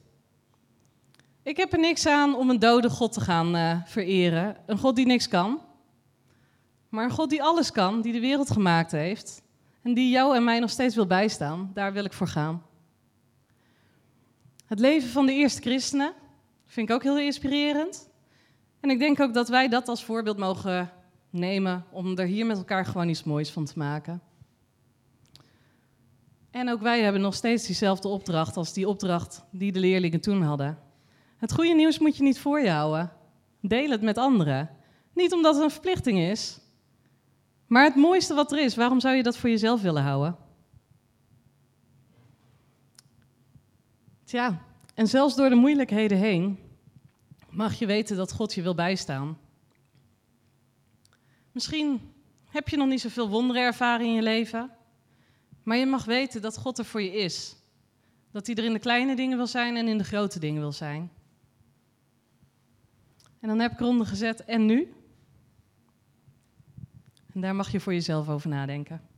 Ik 1.43 1.57
heb 1.57 1.73
er 1.73 1.79
niks 1.79 2.07
aan 2.07 2.35
om 2.35 2.49
een 2.49 2.59
dode 2.59 2.89
God 2.89 3.11
te 3.11 3.21
gaan 3.21 3.55
uh, 3.55 3.77
vereren. 3.85 4.57
Een 4.65 4.77
God 4.77 4.95
die 4.95 5.05
niks 5.05 5.27
kan. 5.27 5.61
Maar 6.89 7.03
een 7.03 7.11
God 7.11 7.29
die 7.29 7.43
alles 7.43 7.71
kan, 7.71 8.01
die 8.01 8.13
de 8.13 8.19
wereld 8.19 8.51
gemaakt 8.51 8.91
heeft. 8.91 9.41
En 9.81 9.93
die 9.93 10.09
jou 10.09 10.35
en 10.35 10.43
mij 10.43 10.59
nog 10.59 10.69
steeds 10.69 10.95
wil 10.95 11.07
bijstaan. 11.07 11.71
Daar 11.73 11.93
wil 11.93 12.05
ik 12.05 12.13
voor 12.13 12.27
gaan. 12.27 12.63
Het 14.65 14.79
leven 14.79 15.09
van 15.09 15.25
de 15.25 15.33
eerste 15.33 15.61
christenen 15.61 16.13
vind 16.65 16.89
ik 16.89 16.95
ook 16.95 17.03
heel 17.03 17.19
inspirerend. 17.19 18.09
En 18.79 18.89
ik 18.89 18.99
denk 18.99 19.19
ook 19.19 19.33
dat 19.33 19.49
wij 19.49 19.67
dat 19.67 19.87
als 19.87 20.03
voorbeeld 20.03 20.37
mogen 20.37 20.91
nemen 21.29 21.85
om 21.91 22.17
er 22.17 22.25
hier 22.25 22.45
met 22.45 22.57
elkaar 22.57 22.85
gewoon 22.85 23.09
iets 23.09 23.23
moois 23.23 23.51
van 23.51 23.65
te 23.65 23.73
maken. 23.75 24.21
En 26.51 26.69
ook 26.69 26.81
wij 26.81 27.01
hebben 27.01 27.21
nog 27.21 27.33
steeds 27.33 27.65
diezelfde 27.65 28.07
opdracht 28.07 28.57
als 28.57 28.73
die 28.73 28.87
opdracht 28.87 29.43
die 29.51 29.71
de 29.71 29.79
leerlingen 29.79 30.21
toen 30.21 30.41
hadden. 30.41 30.79
Het 31.37 31.53
goede 31.53 31.73
nieuws 31.73 31.99
moet 31.99 32.17
je 32.17 32.23
niet 32.23 32.39
voor 32.39 32.59
je 32.59 32.69
houden. 32.69 33.11
Deel 33.61 33.89
het 33.89 34.01
met 34.01 34.17
anderen. 34.17 34.69
Niet 35.13 35.33
omdat 35.33 35.55
het 35.55 35.63
een 35.63 35.71
verplichting 35.71 36.19
is, 36.19 36.59
maar 37.67 37.83
het 37.83 37.95
mooiste 37.95 38.33
wat 38.33 38.51
er 38.51 38.63
is. 38.63 38.75
Waarom 38.75 38.99
zou 38.99 39.15
je 39.15 39.23
dat 39.23 39.37
voor 39.37 39.49
jezelf 39.49 39.81
willen 39.81 40.03
houden? 40.03 40.37
Tja, 44.23 44.61
en 44.93 45.07
zelfs 45.07 45.35
door 45.35 45.49
de 45.49 45.55
moeilijkheden 45.55 46.17
heen 46.17 46.59
mag 47.49 47.79
je 47.79 47.85
weten 47.85 48.17
dat 48.17 48.31
God 48.31 48.53
je 48.53 48.61
wil 48.61 48.75
bijstaan. 48.75 49.37
Misschien 51.51 52.13
heb 52.49 52.69
je 52.69 52.77
nog 52.77 52.87
niet 52.87 53.01
zoveel 53.01 53.29
wonderen 53.29 53.61
ervaren 53.61 54.05
in 54.05 54.13
je 54.13 54.21
leven, 54.21 54.71
maar 55.69 55.77
je 55.77 55.85
mag 55.85 56.05
weten 56.05 56.41
dat 56.41 56.57
God 56.57 56.77
er 56.77 56.85
voor 56.85 57.01
je 57.01 57.11
is. 57.11 57.55
Dat 58.31 58.47
hij 58.47 58.55
er 58.55 58.63
in 58.63 58.73
de 58.73 58.79
kleine 58.79 59.15
dingen 59.15 59.37
wil 59.37 59.47
zijn 59.47 59.75
en 59.75 59.87
in 59.87 59.97
de 59.97 60.03
grote 60.03 60.39
dingen 60.39 60.61
wil 60.61 60.71
zijn. 60.71 61.11
En 63.39 63.47
dan 63.47 63.59
heb 63.59 63.71
ik 63.71 63.79
eronder 63.79 64.07
gezet, 64.07 64.45
en 64.45 64.65
nu? 64.65 64.93
En 67.33 67.41
daar 67.41 67.55
mag 67.55 67.71
je 67.71 67.79
voor 67.79 67.93
jezelf 67.93 68.29
over 68.29 68.49
nadenken. 68.49 69.08